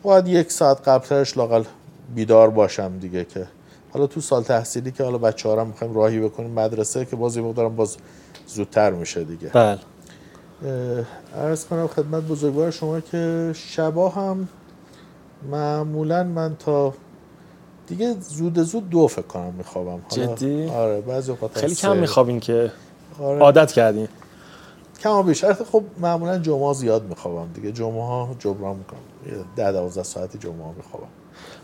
[0.02, 1.64] باید یک ساعت قبلترش لاقل
[2.14, 3.46] بیدار باشم دیگه که.
[3.92, 7.42] حالا تو سال تحصیلی که حالا بچه ها می‌خوایم راهی بکنیم مدرسه که باز یه
[7.42, 7.96] باز
[8.46, 9.48] زودتر میشه دیگه.
[9.48, 9.78] بله.
[11.34, 14.48] ارز کنم خدمت بزرگوار شما که شبا هم
[15.50, 16.94] معمولا من تا
[17.86, 20.02] دیگه زود زود دو فکر کنم میخوابم.
[20.08, 22.72] جدی؟ آره بعضی اوقات خیلی کم میخوابین که
[23.20, 23.40] آره.
[23.40, 24.08] عادت کردین.
[25.00, 27.72] کم بیشتر خب معمولا جمعه زیاد میخوابم دیگه.
[27.72, 29.44] جمعه ها جبران می‌کنم.
[29.56, 31.06] ده دوازده ساعتی جمعه ها میخوابم.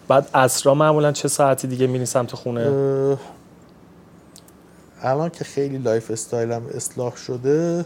[0.09, 3.19] بعد عصرا معمولا چه ساعتی دیگه میرین سمت خونه؟
[5.03, 7.85] الان که خیلی لایف استایلم اصلاح شده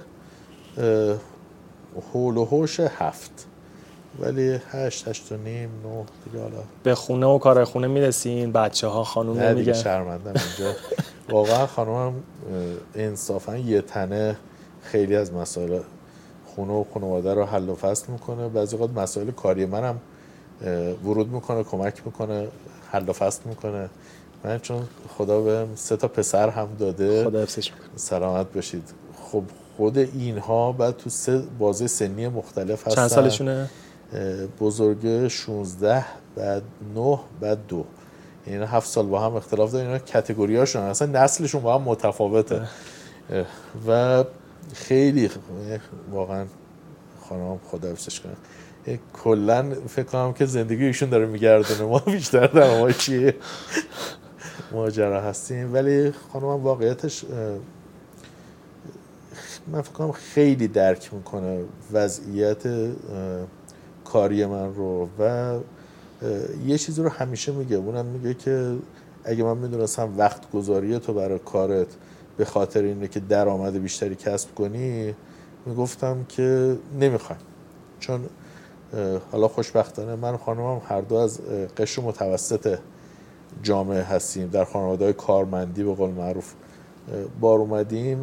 [2.13, 3.47] حول و حوش هفت.
[4.21, 6.63] ولی هشت هشت و نیم نو دیگه حالا.
[6.83, 10.75] به خونه و کار خونه می‌رسین بچه ها خانوم نه دیگه شرمندم اینجا.
[11.31, 12.15] واقعا خانومم
[12.95, 14.37] انصافا یه تنه
[14.83, 15.81] خیلی از مسائل
[16.47, 18.49] خونه و خانواده رو حل و فصل می‌کنه.
[18.49, 20.01] بعضی وقت مسائل کاری منم
[21.05, 22.49] ورود می‌کنه کمک می‌کنه
[22.91, 23.91] حل و فصل می‌کنه.
[24.45, 24.83] من چون
[25.19, 27.25] خدا بهم سه تا پسر هم داده.
[27.25, 27.47] خدا
[27.97, 28.91] سلامت باشید.
[29.33, 29.43] خب
[29.77, 32.95] خود اینها بعد تو سه بازه سنی مختلف هستن.
[32.95, 33.71] چند سالشونه؟
[34.61, 36.05] بزرگ 16
[36.37, 36.63] بعد
[36.95, 37.85] 9 بعد دو.
[38.47, 42.63] یعنی هفت سال با هم اختلاف دارن اینا کتگوری هاشون اصلا نسلشون با هم متفاوته.
[43.89, 44.25] و
[44.75, 45.31] خیلی
[46.13, 46.47] واقعا
[47.29, 48.33] خانم خدا حفظش کنه.
[49.25, 51.83] کلا فکر کنم که زندگی ایشون داره میگردونه.
[51.83, 53.35] ما بیشتر در ما چیه
[54.73, 55.75] ماجرا هستیم.
[55.75, 57.25] ولی خانم واقعیتش
[59.73, 62.63] من فکر کنم خیلی درک می‌کنه وضعیت
[64.05, 65.55] کاری من رو و
[66.67, 67.77] یه چیزی رو همیشه میگه.
[67.77, 68.77] اونم میگه که
[69.25, 71.87] اگه من می‌دونستم وقت گذاری تو برای کارت
[72.37, 75.15] به خاطر اینه که درآمد بیشتری کسب کنی
[75.67, 77.43] می‌گفتم که نمی‌خوایم
[78.01, 78.21] چون
[79.33, 81.41] حالا خوشبختانه من و خانمم هر دو از
[81.77, 82.79] قشر متوسط
[83.63, 84.49] جامعه هستیم.
[84.49, 86.53] در خانواده کارمندی به قول معروف
[87.41, 88.19] بار اومدیم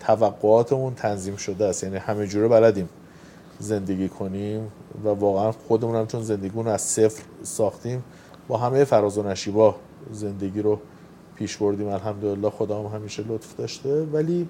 [0.00, 1.84] توقعاتمون تنظیم شده است.
[1.84, 2.88] یعنی همه جوره بلدیم
[3.58, 4.72] زندگی کنیم
[5.04, 8.04] و واقعا خودمون هم چون زندگیمون از صفر ساختیم
[8.48, 9.74] با همه فراز و نشیبا
[10.12, 10.78] زندگی رو
[11.36, 11.88] پیش بردیم.
[11.88, 14.02] الحمدلله خدا هم همیشه لطف داشته.
[14.02, 14.48] ولی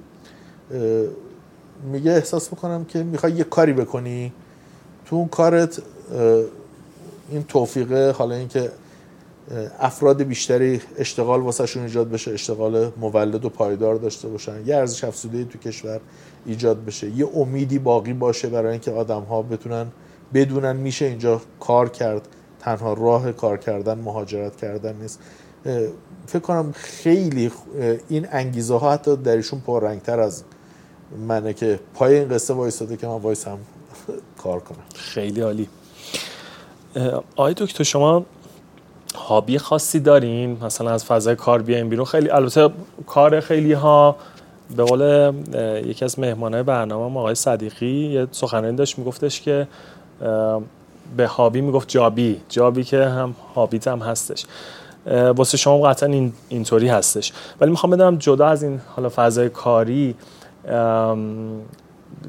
[1.92, 4.32] میگه احساس می‌کنم که می‌خوای یه کاری بکنی.
[5.06, 5.82] تو اون کارت
[7.30, 8.70] این توفیقه حالا اینکه
[9.80, 14.66] افراد بیشتری اشتغال واسهشون ایجاد بشه اشتغال مولد و پایدار داشته باشن.
[14.66, 16.00] یه ارزش افزوده تو کشور
[16.46, 17.10] ایجاد بشه.
[17.10, 19.86] یه امیدی باقی باشه برای اینکه آدم ها بتونن
[20.34, 22.28] بدونن میشه اینجا کار کرد.
[22.60, 25.20] تنها راه کار کردن مهاجرت کردن نیست.
[26.26, 27.50] فکر کنم خیلی
[28.08, 30.42] این انگیزه ها حتی درشون پررنگتر از
[31.28, 33.58] منه که پای این قصه وایستاده که من وایسم
[34.42, 34.84] کار کنم.
[34.94, 35.68] خیلی عالی.
[37.36, 38.26] آقای دکتر شما
[39.28, 42.04] هابی خاصی دارین مثلا از فضای کار بیاین بیرون.
[42.04, 42.70] خیلی البته
[43.06, 44.16] کار خیلی ها
[44.76, 45.32] به قول
[45.86, 49.68] یکی از مهمانای برنامه آقای صدیقی یه سخنرانی داشت میگفتش که
[51.16, 52.40] به هابی می‌گفت جابی.
[52.48, 54.46] جابی که هم هابیت هم هستش.
[55.36, 57.32] واسه شما قطعا این اینطوری هستش.
[57.60, 60.14] ولی می‌خوام بدونم جدا از این حالا فضای کاری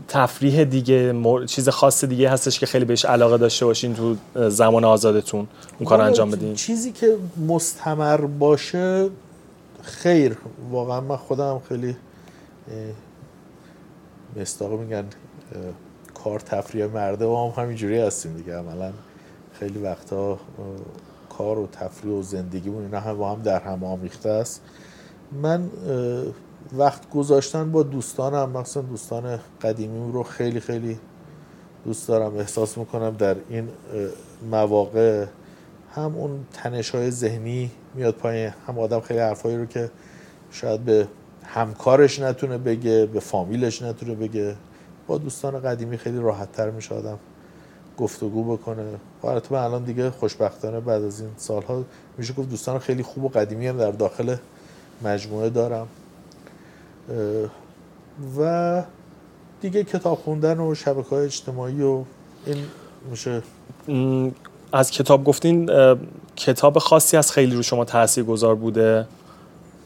[0.08, 1.16] تفریح دیگه
[1.46, 4.16] چیز خاص دیگه هستش که خیلی بهش علاقه داشته باشین تو
[4.50, 5.48] زمان آزادتون
[5.80, 6.56] اون کار انجام بدین.
[6.56, 7.18] چیزی که
[7.48, 9.10] مستمر باشه
[9.82, 10.38] خیر.
[10.72, 11.96] واقعا من خودم خیلی
[14.36, 15.06] مستاقه میگن
[16.24, 18.58] کار تفریح مرده و هم همینجوری هستیم دیگه.
[18.58, 18.92] عملا
[19.60, 20.40] خیلی وقتا
[21.38, 24.62] کار و تفریح و زندگی اینا هم با هم در هم آمیخته است.
[25.42, 25.70] من
[26.78, 31.00] وقت گذاشتن با دوستانم مثلا دوستان قدیمی رو خیلی خیلی
[31.86, 33.70] دوست دارم احساس می‌کنم در این
[34.52, 35.26] مواقع
[35.96, 39.92] هم اون تنش های ذهنی میاد پایین هم آدم خیلی حرفایی رو که
[40.52, 41.08] شاید به
[41.44, 44.56] همکارش نتونه بگه به فامیلش نتونه بگه.
[45.08, 47.20] با دوستان قدیمی خیلی راحت تر میشه آدم
[47.98, 48.86] گفتگو بکنه.
[49.24, 51.84] البته من الان دیگه خوشبختانه بعد از این سالها
[52.18, 54.36] میشه گفت دوستان خیلی خوب و قدیمی هم در داخل
[55.04, 55.88] مجموعه دارم.
[58.38, 58.84] و
[59.62, 62.04] دیگه کتاب خوندن و شبکه های اجتماعی و
[62.46, 62.58] این
[63.10, 63.42] میشه.
[64.74, 65.70] از کتاب گفتین
[66.36, 69.08] کتاب خاصی از خیلی رو شما تاثیر گذار بوده.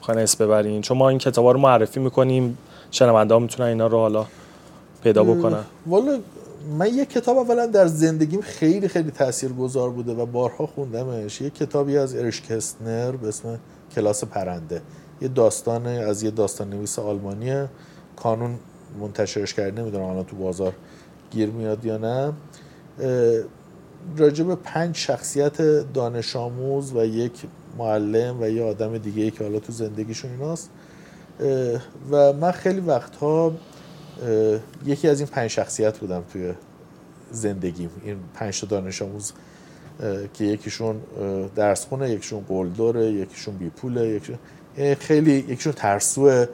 [0.02, 0.82] خواهن اسم ببرین.
[0.82, 2.58] چون ما این کتاب رو معرفی می‌کنیم.
[2.92, 4.26] شنونده ها می‌تونن اینا رو حالا
[5.04, 5.64] پیدا بکنن.
[5.88, 6.20] والا
[6.78, 11.42] من یه کتاب اولا در زندگیم خیلی خیلی تأثیر گذار بوده و بارها خوندمش.
[11.42, 13.60] یه کتابی از ارش کستنر به اسم
[13.96, 14.82] کلاس پرنده.
[15.24, 17.66] یه داستان از یه داستان نویس آلمانی
[18.16, 18.60] کانون
[19.00, 20.74] منتشرش کرده نمی‌دونم الان تو بازار
[21.32, 22.34] گیر میاد یا نه.
[24.18, 25.62] راجع به پنج شخصیت
[25.94, 27.32] دانش آموز و یک
[27.78, 30.70] معلم و یه آدم دیگه ای که حالا تو زندگیشون ایناست.
[32.12, 33.54] و من خیلی وقتها
[34.86, 36.54] یکی از این پنج شخصیت بودم توی
[37.32, 37.90] زندگیم.
[38.04, 39.34] این پنج تا دانش آموز
[40.34, 41.02] که یکیشون
[41.56, 44.38] درس خونه یکیشون قلدره یکیشون بی پوله یکیشون
[45.00, 46.46] خیلی یکیشون ترسوه.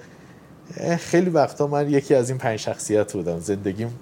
[1.00, 3.40] خیلی وقتا من یکی از این پنج شخصیت بودم.
[3.40, 4.00] زندگیم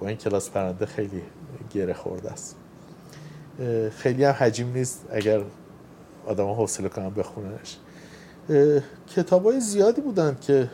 [0.00, 1.22] با این کلاس پرنده خیلی
[1.74, 2.56] گره خورده است.
[3.96, 5.42] خیلی هم حجیم نیست اگر
[6.26, 7.76] آدم حوصله کنم بخوننش.
[9.16, 10.70] کتاب های زیادی بودن که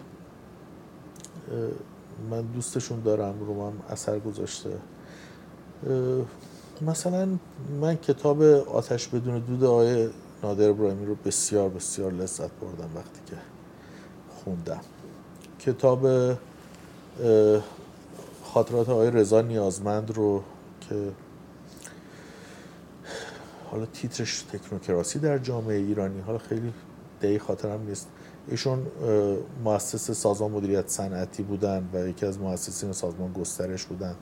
[2.30, 4.70] من دوستشون دارم رو من اثر گذاشته.
[6.82, 7.28] مثلا
[7.80, 10.08] من کتاب آتش بدون دود آقای
[10.46, 13.36] نادر ابراهیمی رو بسیار بسیار لذت بردم وقتی که
[14.28, 14.80] خوندم.
[15.58, 16.06] کتاب
[18.44, 20.42] خاطرات آقای رضا نیازمند رو
[20.80, 21.12] که
[23.70, 26.72] حالا تیترش تکنوکراسی در جامعه ایرانی حالا خیلی
[27.22, 28.08] دقیق خاطرم نیست.
[28.48, 28.86] ایشون
[29.64, 34.14] مؤسس سازمان مدیریت صنعتی بودن و یکی از مؤسسین سازمان گسترش بودن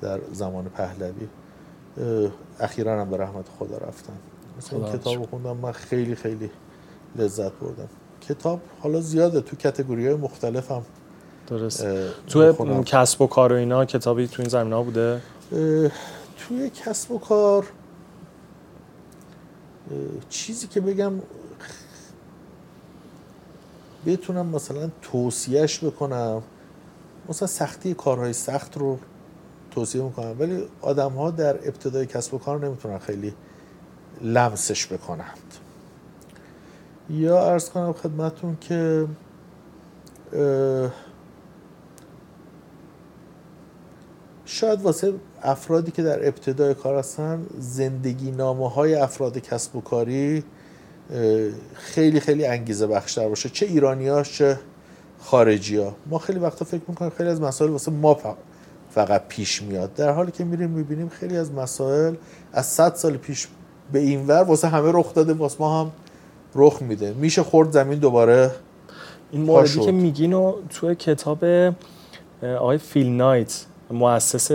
[0.00, 1.28] در زمان پهلوی.
[2.60, 4.16] اخیرا هم به رحمت خدا رفتن.
[4.58, 6.50] مثلا این کتاب خوندم من خیلی خیلی
[7.16, 7.88] لذت بردم.
[8.20, 10.82] کتاب حالا زیاده تو کتگوری های مختلف هم
[11.46, 11.86] درست
[12.26, 15.22] تو کسب و کار و اینا کتابی تو این زمینه ها بوده
[16.38, 17.66] توی کسب و کار
[20.28, 21.12] چیزی که بگم
[24.06, 26.42] بتونم مثلا توصیهش بکنم.
[27.28, 28.98] مثلا سختی کارهای سخت رو
[29.70, 33.34] توصیه می‌کنم ولی آدم ها در ابتدای کسب و کار نمی‌تونن خیلی
[34.22, 35.54] لمسش بکنند.
[37.10, 39.06] یا ارز کنم خدمتون که
[44.44, 50.44] شاید واسه افرادی که در ابتدای کار هستن زندگی نامه های افراد کسب و کاری
[51.74, 53.48] خیلی خیلی انگیزه بخشتر باشه.
[53.48, 54.58] چه ایرانی چه
[55.20, 58.18] خارجی ها ما خیلی وقتا فکر می‌کنیم خیلی از مسائل واسه ما
[58.90, 59.94] فقط پیش میاد.
[59.94, 62.14] در حالی که میریم می‌بینیم خیلی از مسائل
[62.52, 63.48] از 100 سال پیش
[63.92, 65.90] به این ور واسه همه رخ داده واسه ما هم
[66.54, 67.12] رخ میده.
[67.12, 68.50] میشه خورد زمین دوباره.
[69.30, 69.80] این موردی.
[69.80, 71.44] که میگین و توی کتاب
[72.42, 74.50] آقای فیل نایت مؤسس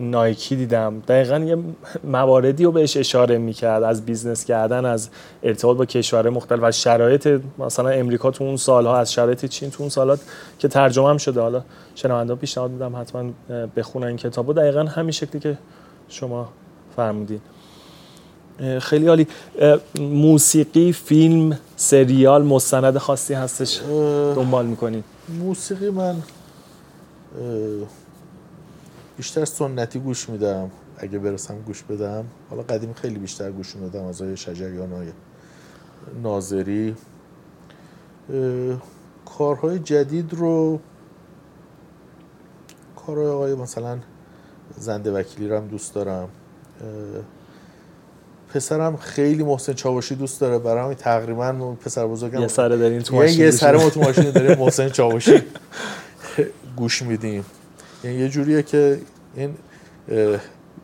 [0.00, 1.02] نایکی دیدم.
[1.08, 1.56] دقیقا یه
[2.04, 5.08] مواردی رو بهش اشاره می‌کرد از business کردن از
[5.42, 9.82] ارتباط با کشورهای مختلف از شرایط مثلا امریکا تو اون سالها از شرایط چین تو
[9.82, 10.20] اون سالات
[10.58, 11.40] که ترجمه هم شده.
[11.40, 11.62] حالا
[11.94, 13.30] شنونده پیشنهاد میدم حتما
[13.76, 14.52] بخونن این کتاب رو.
[14.52, 15.58] دقیقا همین شکلی که
[16.08, 16.48] شما
[16.96, 17.40] فرمودین.
[18.80, 19.26] خیلی عالی.
[20.00, 23.80] موسیقی فیلم سریال مستند خاصی هستش.
[24.34, 26.16] دنبال می‌کنید موسیقی من
[29.16, 30.70] بیشتر سنتی گوش میدم.
[30.98, 32.24] اگه برسم گوش بدم.
[32.50, 35.08] حالا قدیم خیلی بیشتر گوش میدم از آقای شجریان های
[36.22, 36.94] ناظری.
[39.38, 40.80] کارهای جدید رو
[43.06, 43.98] کارهای آقای مثلا
[44.76, 46.28] زنده وکیلی رو هم دوست دارم.
[48.54, 50.58] پسرم خیلی محسن چاوشی دوست داره.
[50.58, 53.84] برای همین تقریبا پسر بزرگم یه سره دارین تو ماشین یه گوش سر میدین.
[53.84, 55.42] ما تو ماشین داریم محسن چاوشی.
[56.76, 57.44] گوش میدیم
[58.04, 59.00] یعنی یه جوریه که
[59.36, 59.54] این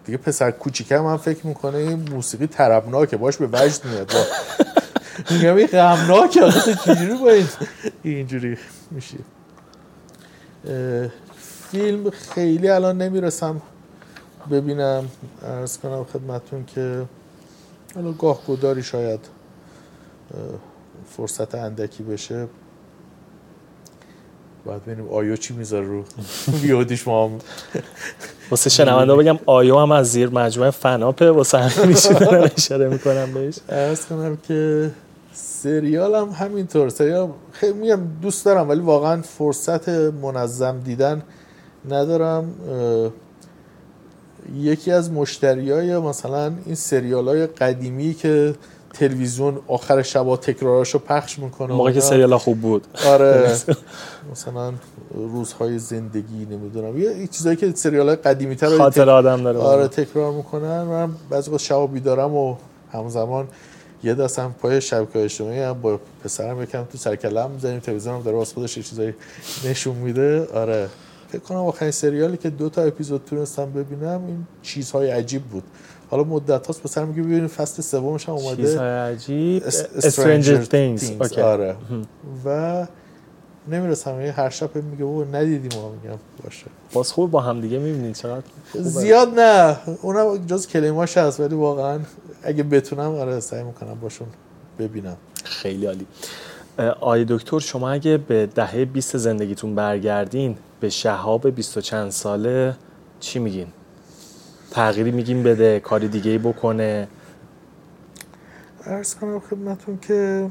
[0.04, 3.16] دیگه پسر کوچیکم هم فکر می‌کنه این موسیقی طربناکه.
[3.16, 4.12] باش به وجد میاد.
[5.30, 6.42] میگم این غمناکه.
[6.44, 7.46] آخه چجوری با این
[8.02, 8.58] اینجوری
[8.90, 9.18] میشی؟
[10.68, 11.08] اه،
[11.70, 13.62] فیلم خیلی الان نمی‌رسم
[14.50, 15.08] ببینم.
[15.42, 17.02] ارز کنم خدمتون که
[17.96, 19.20] حالا گاه گداری شاید
[21.16, 22.46] فرصت اندکی بشه.
[24.64, 26.04] باید ببینیم آیو چی می‌ذاره رو
[26.62, 27.38] ویودیش ما هم.
[28.50, 33.58] واسه شنونده بگم آیو هم از زیر مجموعه فناپه واسه همین میشه اشاره می‌کنم بهش.
[33.68, 34.90] ارز کنم که
[35.32, 41.22] سریال هم همینطور سریال خیلی میگم دوست دارم ولی واقعا فرصت منظم دیدن
[41.90, 42.54] ندارم.
[44.54, 48.54] یکی از مشتری های مثلا این سریال های قدیمی که
[48.94, 52.00] تلویزیون آخر شبا تکراراشو پخش می‌کنه موقعی که.
[52.00, 52.86] سریال خوب بود.
[53.06, 53.56] آره.
[54.32, 54.72] مثلا
[55.14, 56.98] روزهای زندگی نمی‌دونم.
[56.98, 59.58] یه چیزایی که سریال های قدیمی تر خاطر آدم داره.
[59.58, 60.82] آره تکرار می‌کنن.
[60.82, 62.56] من بعضی وقت شب بیدارم و
[62.92, 63.48] همزمان
[64.04, 68.36] یه دستم پای شبکه اجتماعی هم با پسرم یکم تو سرکلم می‌زنیم تلویزیون هم داره
[68.36, 69.14] واسه خودش چیزایی
[69.64, 70.46] نشون میده.
[70.54, 70.88] آره.
[71.28, 75.62] فکر کنم آخرین سریالی که دو تا اپیزود تونستم ببینم این چیزهای عجیب بود.
[76.10, 78.62] حالا مدت هاست پسرم میگه ببینیم فصل سومش هم اومده.
[78.62, 79.62] چیزهای عجیب.
[80.00, 81.38] Stranger Things.
[81.38, 81.76] آره.
[82.44, 82.86] و
[83.68, 86.18] نمی‌رسم یه هر شب میگه بابا ندیدیم ما میگم.
[86.44, 86.66] باشه.
[86.92, 88.44] باز خوب با هم دیگه می‌بینید چقدر.
[88.74, 89.76] زیاد نه.
[90.02, 92.00] اونم جز کلیماش هست ولی واقعا
[92.42, 94.28] اگه بتونم آره سعی می‌کنم باشون
[94.78, 95.16] ببینم.
[95.44, 96.06] خیلی عالی.
[96.78, 102.74] آقای دکتر شما اگه به دهه 20 زندگیتون برگردین به شهاب 20 و چند ساله
[103.20, 103.66] چی میگین؟
[104.70, 107.08] تغییری میگین بده کاری دیگه ای بکنه
[108.84, 110.50] ارز کنم خدمتون که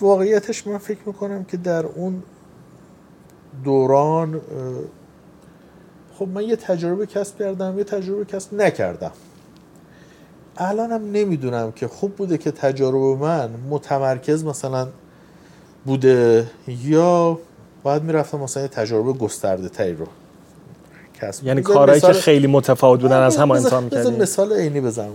[0.00, 2.22] واقعیتش من فکر می‌کنم که در اون
[3.64, 4.40] دوران
[6.14, 9.12] خب من یه تجربه کسب کردم یه تجربه کسب نکردم
[10.56, 14.88] الانم نمی‌دونم که خوب بوده که تجربه من متمرکز مثلا
[15.84, 17.38] بوده یا
[17.82, 20.06] باید می‌رفتم مثلا یه تجربه گسترده تری رو
[21.20, 25.10] کسب یعنی کارهایی که مثال- خیلی متفاوت بودن از هم امتحان کردین مثال عینی بزنم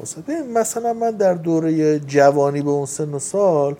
[0.54, 3.76] مثلا من در دوره جوانی به اون سن و سال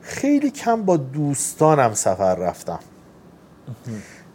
[0.00, 2.78] خیلی کم با دوستانم سفر رفتم.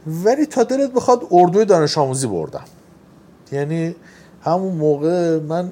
[0.07, 2.63] ولی تا دلت بخواد اردوی دانش آموزی بردم.
[3.51, 3.95] یعنی
[4.43, 5.71] همون موقع من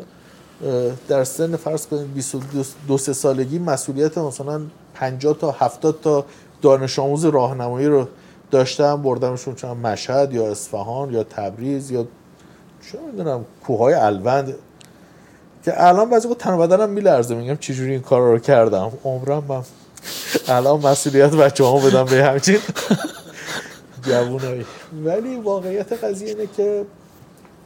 [1.07, 4.61] در سن فرض کنید 22 سه سالگی مسئولیت مثلا
[4.95, 6.25] 50 تا 70 تا
[6.61, 8.07] دانش آموز راهنمایی رو
[8.51, 12.05] داشتم بردمشون چون مشهد یا اصفهان یا تبریز یا
[12.91, 14.55] چه می‌دونم کوههای الوند.
[15.65, 18.91] که الان بعضی وقت تن بدنم میلرزه میگم چجوری این کار رو کردم.
[19.03, 19.63] عمرم من
[20.47, 22.59] الان مسئولیت بچه هم بدم به همچین
[24.01, 24.65] جوونایی.
[25.05, 26.85] ولی واقعیت قضیه اینه که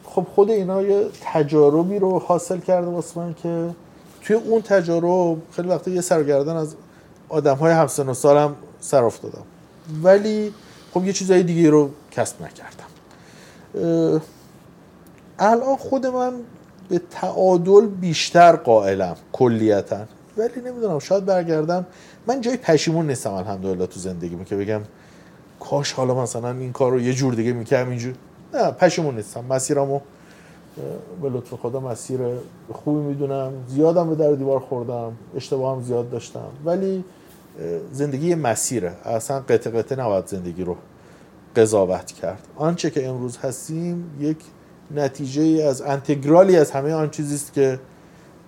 [0.03, 3.69] خب خود اینا یه تجاربی رو حاصل کرده واسه من که
[4.21, 6.75] توی اون تجارب خیلی وقتا یه سرگردن از
[7.29, 9.43] آدم های همسن و سالم سر افتادم.
[10.03, 10.53] ولی
[10.93, 12.89] خب یه چیزای دیگه رو کسب نکردم.
[15.39, 16.33] الان خود من
[16.89, 19.99] به تعادل بیشتر قائلم کلیتا.
[20.37, 21.85] ولی نمی‌دونم شاید برگردم.
[22.27, 24.81] من جای پشیمون نیستم الحمدلله تو زندگیمو که بگم
[25.59, 28.13] کاش حالا مثلا این کار رو یه جور دیگه می‌کردم اینجور.
[28.53, 29.45] نه پشیمون نیستم.
[29.49, 29.99] مسیرمو
[31.21, 32.19] به لطف خدا مسیر
[32.73, 33.51] خوبی می‌دونم.
[33.67, 35.11] زیادم به در دیوار خوردم.
[35.35, 36.49] اشتباه هم زیاد داشتم.
[36.65, 37.03] ولی
[37.91, 38.93] زندگی مسیره.
[39.05, 40.75] اصلا قطع قطع نباید زندگی رو
[41.55, 42.47] قضاوت کرد.
[42.55, 44.37] آنچه که امروز هستیم یک
[44.95, 47.79] نتیجه از انتگرالی از همه آن چیزی است که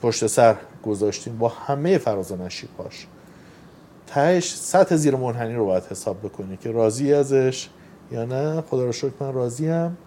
[0.02, 0.56] پشت سر
[0.86, 1.38] گذاشتیم.
[1.38, 3.08] با همه فراز و نشیبهاش
[4.08, 7.70] تهش سطح زیر منحنی رو باید حساب بکنی که راضی ازش
[8.12, 8.62] یا نه.
[8.62, 9.98] خدا رو شکر من راضیم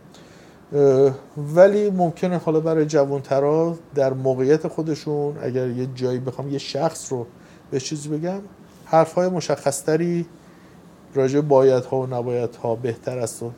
[1.55, 7.27] ولی ممکنه حالا برای جوانترا در موقعیت خودشون اگر یه جایی بخوام یه شخص رو
[7.71, 8.41] به چیزی بگم
[8.95, 10.27] حرف های مشخصتری
[11.15, 13.51] راجع باید ها و نباید ها بهتر است و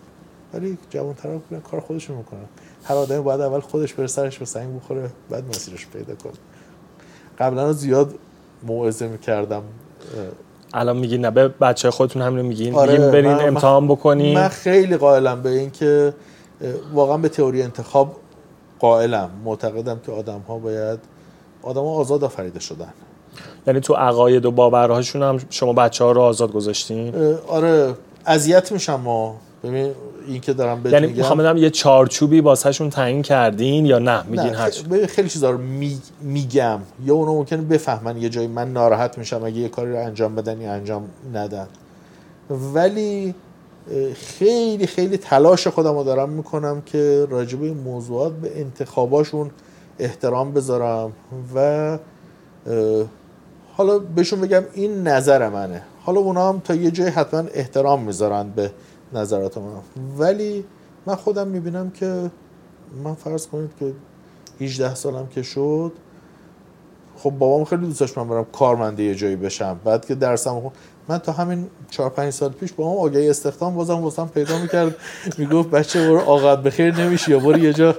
[0.55, 1.41] ولی جوانترا
[1.71, 2.45] کار خودشون می‌کنن.
[2.85, 6.33] هر آدمی باید اول خودش بره سرش به سنگ بخوره بعد مسیرش پیدا کنه.
[7.39, 8.15] قبلا زیاد
[8.63, 9.63] موعظه می‌کردم
[10.75, 14.35] الان میگی نه به بچه خودتون همین میگین آره برین امتحان بکنین.
[14.39, 16.15] من خیلی قائلم به این که
[16.95, 18.17] واقعا به تئوری انتخاب
[18.79, 19.31] قائلم.
[19.45, 20.99] معتقدم که آدم ها باید
[21.63, 22.93] آدم ها آزاد آفریده شدن.
[23.67, 27.15] یعنی تو عقاید و باورهاشون هم شما بچه ها رو آزاد گذاشتین؟
[27.49, 27.95] آره
[28.27, 29.37] اذیت میشم ما.
[29.65, 29.93] ببین
[30.27, 31.57] این که دارم بهت یعنی میگم.
[31.57, 35.99] یه چارچوبی واسهشون تعیین کردین یا نه؟ میگین نه خیلی, خیلی چیزا رو می...
[36.21, 36.81] میگم.
[37.05, 40.61] یا اونو ممکنه بفهمن یه جایی من ناراحت میشم اگه یه کاری رو انجام بدن
[40.61, 41.67] یا انجام ندن.
[42.75, 43.35] ولی
[44.15, 49.51] خیلی خیلی تلاش خودم رو دارم می‌کنم که راجب این موضوعات به انتخاباشون
[49.99, 51.13] احترام بذارم
[51.55, 51.99] و
[53.77, 55.83] حالا بهشون بگم این نظر منه.
[56.03, 58.71] حالا اونا هم تا یه جای حتما احترام می‌ذارن به
[59.13, 59.65] نظرات من
[60.19, 60.65] ولی
[61.07, 62.31] من خودم می‌بینم که
[63.05, 63.93] من فرض کنید که
[64.61, 65.93] 18 سالم که شد
[67.17, 69.81] خب بابام خیلی دوست داشت من برم کارمنده یه جایی بشم.
[69.85, 70.73] بعد که درسم خب
[71.09, 74.95] من تا همین 4 5 سال پیش با هم آگهی استخدام بازم واسم پیدا می‌کرد.
[75.39, 77.95] می‌گفت بچه برو آقاد بخیر نمیشی یا برو یه جا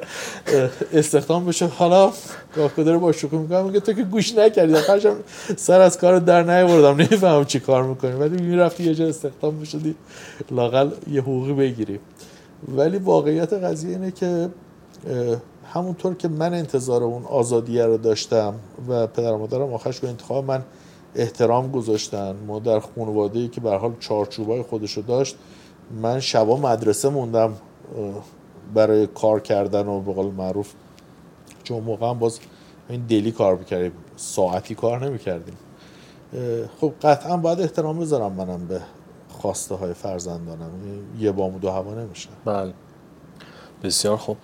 [0.94, 1.66] استخدام بشه.
[1.66, 2.12] حالا
[2.56, 4.76] گاهکدر با شوخی می‌کنم میگه تو که گوش نکردی.
[4.76, 5.16] آخرشم
[5.58, 8.12] سر از کار در نیاوردم نمی‌فهمم چی کار می‌کنی.
[8.12, 9.96] ولی می‌رفتی یه جا استخدام بشدی
[10.52, 12.00] لاقل یه حقوقی بگیری.
[12.76, 14.50] ولی واقعیت قضیه اینه که
[15.74, 18.54] همونطور که من انتظار اون آزادیه رو داشتم
[18.90, 20.62] و پدر مادرم آخرش به انتخاب من
[21.18, 22.36] احترام گذاشتن.
[22.48, 25.36] ما در خانواده ای که به حال چارچوبای خودشو داشت
[26.02, 27.54] من شبا مدرسه موندم
[28.74, 30.74] برای کار کردن و به قول معروف
[31.64, 32.40] چون موقع هم باز
[32.90, 35.58] این دلی کار می‌کردیم ساعتی کار نمی‌کردیم.
[36.82, 38.82] خب قطعا باید احترام بذارم منم به
[39.30, 40.70] خواسته های فرزندانم
[41.20, 42.74] یه بام و دو هوا نمیشه بله.
[43.84, 44.38] بسیار خوب.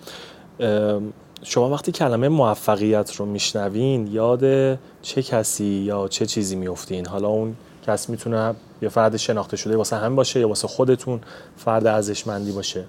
[1.46, 7.56] شما وقتی کلمه موفقیت رو میشنوین یاد چه کسی یا چه چیزی میفتین حالا اون
[7.86, 11.20] کس می‌تونه یه فرد شناخته شده واسه هم باشه یا واسه خودتون
[11.56, 12.84] فرد ارزشمندی باشه.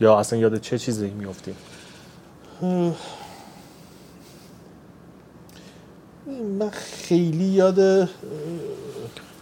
[0.00, 1.54] یا اصلا یاد چه چیزی میفتین
[6.58, 8.08] من خیلی یاد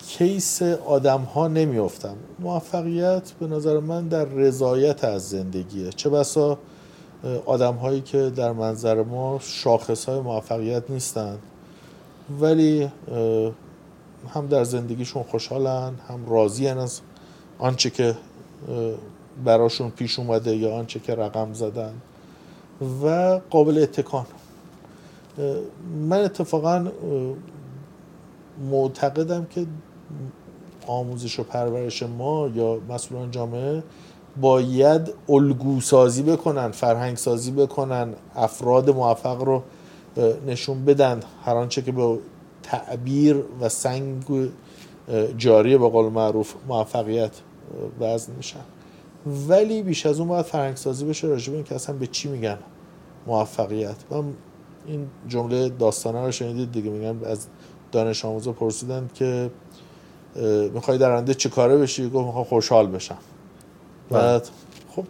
[0.08, 2.16] کیس آدم ها نمیافتم.
[2.38, 5.90] موفقیت به نظر من در رضایت از زندگیه.
[5.90, 6.58] چه بسا
[7.46, 11.38] آدم هایی که در منظر ما شاخص های موفقیت نیستند
[12.40, 12.88] ولی
[14.34, 17.00] هم در زندگیشون خوشحالن هم راضی از
[17.58, 18.16] آنچه که
[19.44, 21.94] براشون پیش اومده یا آنچه که رقم زدن.
[23.04, 24.26] و قابل اتکان.
[26.08, 26.86] من اتفاقا
[28.70, 29.66] معتقدم که
[30.86, 33.82] آموزش و پرورش ما یا مسئولان جامعه
[34.40, 39.62] باید الگو سازی بکنن فرهنگ سازی بکنن افراد موفق رو
[40.46, 41.20] نشون بدن.
[41.44, 42.18] هر آنچه که به
[42.62, 44.24] تعبیر و سنگ
[45.38, 47.30] جاری به قول معروف موفقیت
[48.00, 48.60] وزن میشن
[49.48, 51.26] ولی بیش از اون باید فرهنگ سازی بشه.
[51.26, 52.58] راجع به که اصلا به چی میگن
[53.26, 54.24] موفقیت؟ من
[54.86, 56.90] این جمله داستانه رو شنیدید دیگه.
[56.90, 57.46] میگن از
[57.92, 59.50] دانش آموزا پرسیدن که
[60.74, 63.18] می‌خوای در آینده چه کاره بشی؟ گفت می‌خوام خوشحال بشم.
[64.12, 64.48] بعد
[64.96, 65.04] خب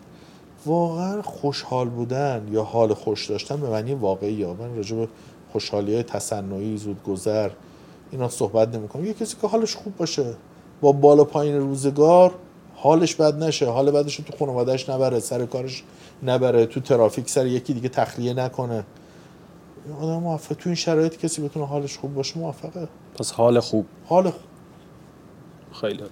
[0.66, 5.08] واقعا خوشحال بودن یا حال خوش داشتن به معنی واقعی یا من راجع به
[5.52, 7.50] خوشحالی های تصنعی زود گذر
[8.10, 10.34] اینا صحبت نمی یه کسی که حالش خوب باشه
[10.80, 12.34] با بالا پایین روزگار
[12.82, 13.70] حالش بد نشه.
[13.70, 15.82] حال بعدش تو خانوادهش نبره سر کارش
[16.22, 18.84] نبره تو ترافیک سر یکی دیگه تخلیه نکنه.
[20.00, 20.54] آدم موفق.
[20.54, 22.88] تو این شرایط کسی بتونه حالش خوب باشه موفقه.
[23.18, 23.86] پس حال خوب.
[24.06, 24.42] حال خوب.
[25.80, 26.02] خیلی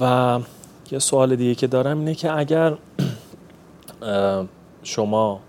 [0.00, 0.40] و
[0.92, 2.74] یه سوال دیگه که دارم اینه که اگر
[4.82, 5.40] شما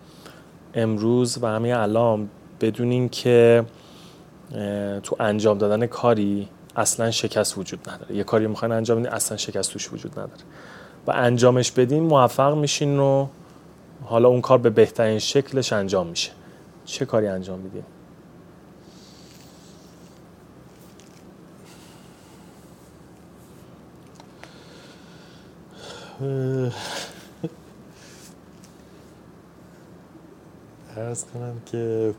[0.73, 2.29] امروز و همین الان
[2.61, 3.65] بدونین که
[5.03, 8.15] تو انجام دادن کاری اصلا شکست وجود نداره.
[8.15, 10.41] یه کاری می‌خواین انجام بدین اصلا شکست توش وجود نداره.
[11.07, 13.27] و انجامش بدین موفق میشین و
[14.03, 16.31] حالا اون کار به بهترین شکلش انجام میشه.
[16.85, 17.83] چه کاری انجام میدین؟
[30.97, 32.13] ارز کنم که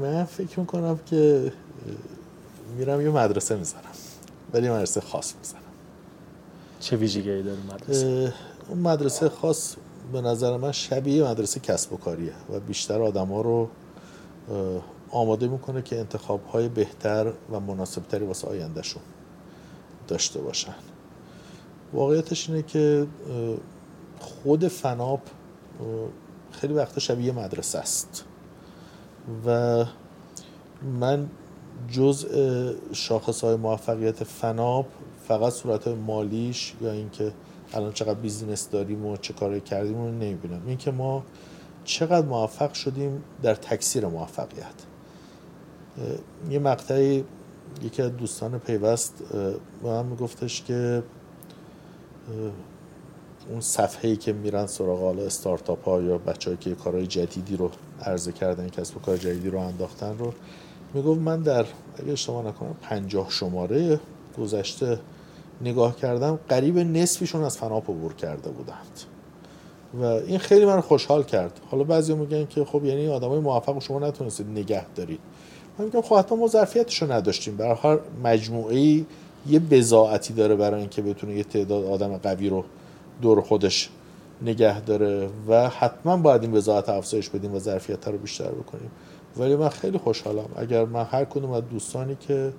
[0.00, 1.52] من فکر می‌کنم که
[2.78, 3.80] میرم یه مدرسه می‌زنم
[4.52, 5.60] ولی یه مدرسه خاص می‌زنم
[6.80, 8.32] چه ویژگی داره مدرسه؟
[8.68, 9.76] اون مدرسه خاص
[10.12, 13.68] به نظر من شبیه مدرسه کسب و کاریه و بیشتر آدم ها رو
[15.10, 19.02] آماده می‌کنه که انتخاب های بهتر و مناسبتری واسه آیندهشون
[20.10, 20.74] داشته باشن.
[21.92, 23.06] واقعیتش اینه که
[24.18, 25.20] خود فناپ
[26.50, 28.24] خیلی وقتا شبیه مدرسه است.
[29.46, 29.84] و
[31.00, 31.28] من
[31.90, 34.86] جزء شاخص های موفقیت فناپ
[35.28, 37.32] فقط صورت مالیش یا اینکه
[37.74, 40.62] الان چقدر بیزینس داریم و چه کاری کردیم رو نمی‌بینم.
[40.66, 41.24] اینکه ما
[41.84, 44.74] چقدر موفق شدیم در تکثیر موفقیت.
[46.50, 47.24] یه مقطعی
[47.82, 49.22] یکی از دوستان پیوست
[49.82, 51.02] به من میگفتش که
[53.50, 57.70] اون صفحه ای که میرن سراغ حالا استارتاپ ها یا بچه‌ای که کارهای جدیدی رو
[58.02, 60.32] عرضه کردن کسب و کار جدیدی رو انداختن رو
[60.94, 61.66] می‌گفت من در
[61.98, 64.00] اگه اشتباه نکنم پنجاه شماره
[64.38, 64.98] گذشته
[65.60, 69.00] نگاه کردم قریب نصفشون از فناپ عبور کرده بودند.
[69.94, 71.60] و این خیلی من خوشحال کرد.
[71.70, 75.20] حالا بعضی میگن که خب یعنی آدمای موفق شما نتونستید نگه دارید.
[75.80, 77.56] من میگم خب حتما ما ظرفیتشو نداشتیم.
[77.56, 79.04] برای هر مجموعه
[79.46, 82.64] یه بزاعتی داره برای اینکه بتونه یه تعداد آدم قوی رو
[83.22, 83.90] دور خودش
[84.42, 88.90] نگه داره و حتما باید این وضاحت افزایش بدیم و ظرفیت رو بیشتر بکنیم.
[89.36, 90.48] ولی من خیلی خوشحالم.
[90.56, 92.52] اگر من هر کدوم از دوستانی که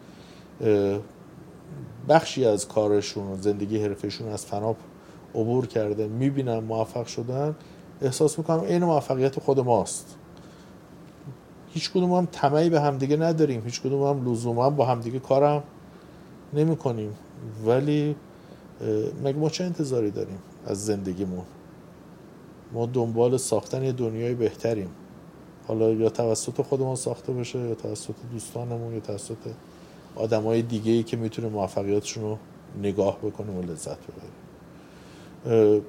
[2.10, 4.78] بخشی از کارشون و زندگی حرفشون از فناپ
[5.36, 7.56] عبور کرده می‌بینم موفق شدن
[8.02, 10.16] احساس می‌کنم این موفقیت خود ماست.
[11.74, 13.62] هیچ کدوم هم طمعی به همدیگه نداریم.
[13.66, 15.64] هیچ کدوم هم لزوما با همدیگه کارم
[16.54, 17.14] نمی کنیم
[17.66, 18.16] ولی
[19.24, 21.44] مگه ما چه انتظاری داریم از زندگیمون؟
[22.74, 24.90] ما دنبال ساختن یه دنیای بهتریم.
[25.68, 29.38] حالا یا توسط خودمون ساخته بشه یا توسط دوستانمون یا توسط
[30.16, 32.38] آدمای دیگه ای که می‌تونه موفقیتشون رو
[32.82, 33.98] نگاه بکنیم و لذت
[35.46, 35.82] ببریم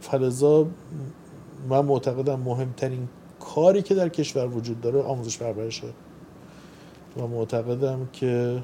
[0.00, 0.66] فلزا
[1.68, 3.08] من معتقدم مهمترین
[3.54, 5.86] کاری که در کشور وجود داره آموزش پرورشه.
[7.16, 8.62] و معتقدم که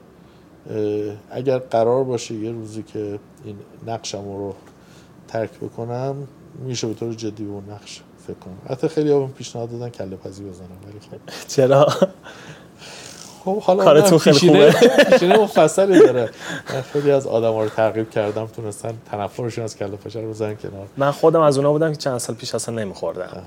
[1.31, 3.57] اگر قرار باشه یه روزی که این
[3.87, 4.55] نقشم رو
[5.29, 6.29] ترک بکنم
[6.65, 8.59] میشه به طور جدی به اون نقش فکر کنم.
[8.69, 11.47] حتی خیلی ها پیشنهاد دادن کله پزی بزنم ولی خب.
[11.49, 11.89] چرا؟
[13.45, 14.75] خب حالا کارتون خیلی خوبه.
[15.11, 16.31] پیشینه مفصلی داره.
[16.75, 20.87] من خیلی از آدم رو تعقیب کردم تونستن تنفرشون از کله پاچه رو بزنن کنار.
[20.97, 23.43] من خودم از اونا بودم که چند سال پیش اصلا نمیخوردم.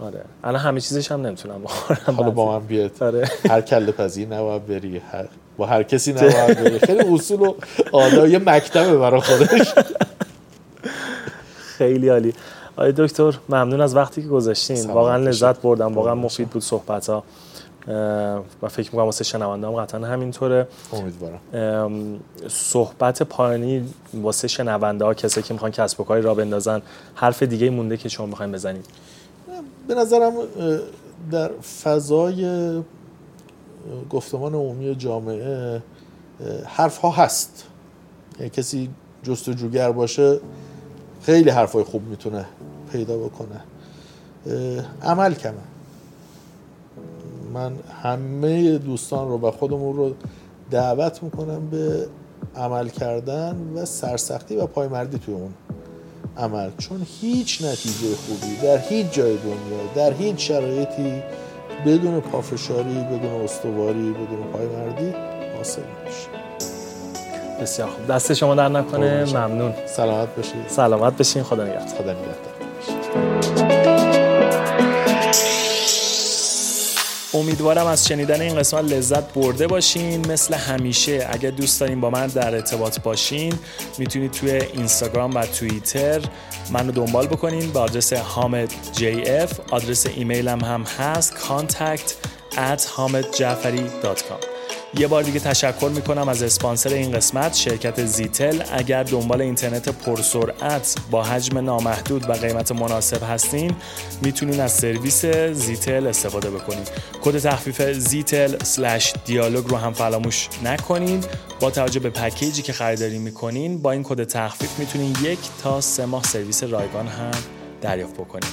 [0.00, 0.20] آره.
[0.44, 2.14] الان همه چیزش هم نمی‌تونم بخورم.
[2.16, 3.02] حالا با من بیاد.
[3.02, 3.28] آره.
[3.48, 5.24] هر کله پزی نباید بری هر...
[5.56, 6.78] با هر کسی نباید بری.
[6.78, 7.54] خیلی اصول و
[7.92, 9.74] آدا یه مکتبه برای خودش.
[11.78, 12.34] خیلی عالی.
[12.76, 14.90] آقای دکتر ممنون از وقتی که گذاشتین.
[14.90, 15.94] واقعا لذت بردم.
[15.94, 17.24] واقعا مفید بود صحبت ها
[18.62, 20.68] و فکر می‌کنم واسه شنونده هم قطعا همینطوره.
[20.92, 21.40] امیدوارم.
[22.48, 26.82] صحبت پایانی واسه شنونده ها کسی که می‌خوان کسب و کاری را بندازن
[27.14, 28.86] حرف دیگه مونده که شما می‌خواین بزنید.
[29.88, 30.32] به نظرم
[31.30, 31.50] در
[31.82, 32.70] فضای
[34.10, 35.82] گفتمان عمومی جامعه
[36.66, 37.66] حرف ها هست.
[38.38, 38.90] یعنی کسی
[39.22, 40.40] جستجوگر باشه
[41.22, 42.46] خیلی حرفای خوب می‌تونه
[42.92, 43.60] پیدا بکنه.
[45.02, 45.54] عمل کمه.
[47.54, 47.72] من
[48.02, 50.12] همه دوستان رو و خودمون رو
[50.70, 52.06] دعوت می‌کنم به
[52.56, 55.54] عمل کردن و سرسختی و پایمردی توی اون
[56.36, 56.70] عمل.
[56.78, 61.22] چون هیچ نتیجه خوبی در هیچ جای دنیا در هیچ شرایطی
[61.86, 65.14] بدون پافشاری بدون استواری بدون پایمردی
[65.56, 66.28] حاصل نمیشه.
[67.62, 68.06] بسیار خوب.
[68.06, 69.24] دست شما در نکنه.
[69.24, 69.72] ممنون.
[69.86, 70.68] سلامت باشید.
[70.68, 71.42] سلامت بشین.
[71.42, 71.86] خدا نگهدار.
[71.86, 73.59] خدا نگهدار.
[77.34, 81.26] امیدوارم از شنیدن این قسمت لذت برده باشین مثل همیشه.
[81.30, 83.54] اگر دوست دارین با من در ارتباط باشین
[83.98, 86.20] می‌تونید توی اینستاگرام و توییتر
[86.70, 87.70] منو دنبال بکنین.
[87.70, 92.10] به آدرس حامد جی اف آدرس ایمیلم هم هست contact
[92.56, 94.49] at hamedjafari.com
[94.98, 98.62] یه بار دیگه تشکر می‌کنم از اسپانسر این قسمت شرکت زیتل.
[98.72, 103.74] اگر دنبال اینترنت پرسرعت با حجم نامحدود و قیمت مناسب هستین
[104.22, 106.84] می‌تونین از سرویس زیتل استفاده بکنین.
[107.22, 108.56] کد تخفیف زیتل
[109.24, 111.24] دیالوگ رو هم فراموش نکنین.
[111.60, 116.06] با توجه به پکیجی که خریداری می‌کنین با این کد تخفیف می‌تونین یک تا سه
[116.06, 117.30] ماه سرویس رایگان هم
[117.80, 118.50] دریافت بکنین.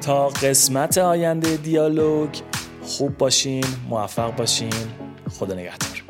[0.00, 2.30] تا قسمت آینده دیالوگ
[2.82, 4.72] خوب باشین موفق باشین.
[5.30, 6.02] خدا نگهدار.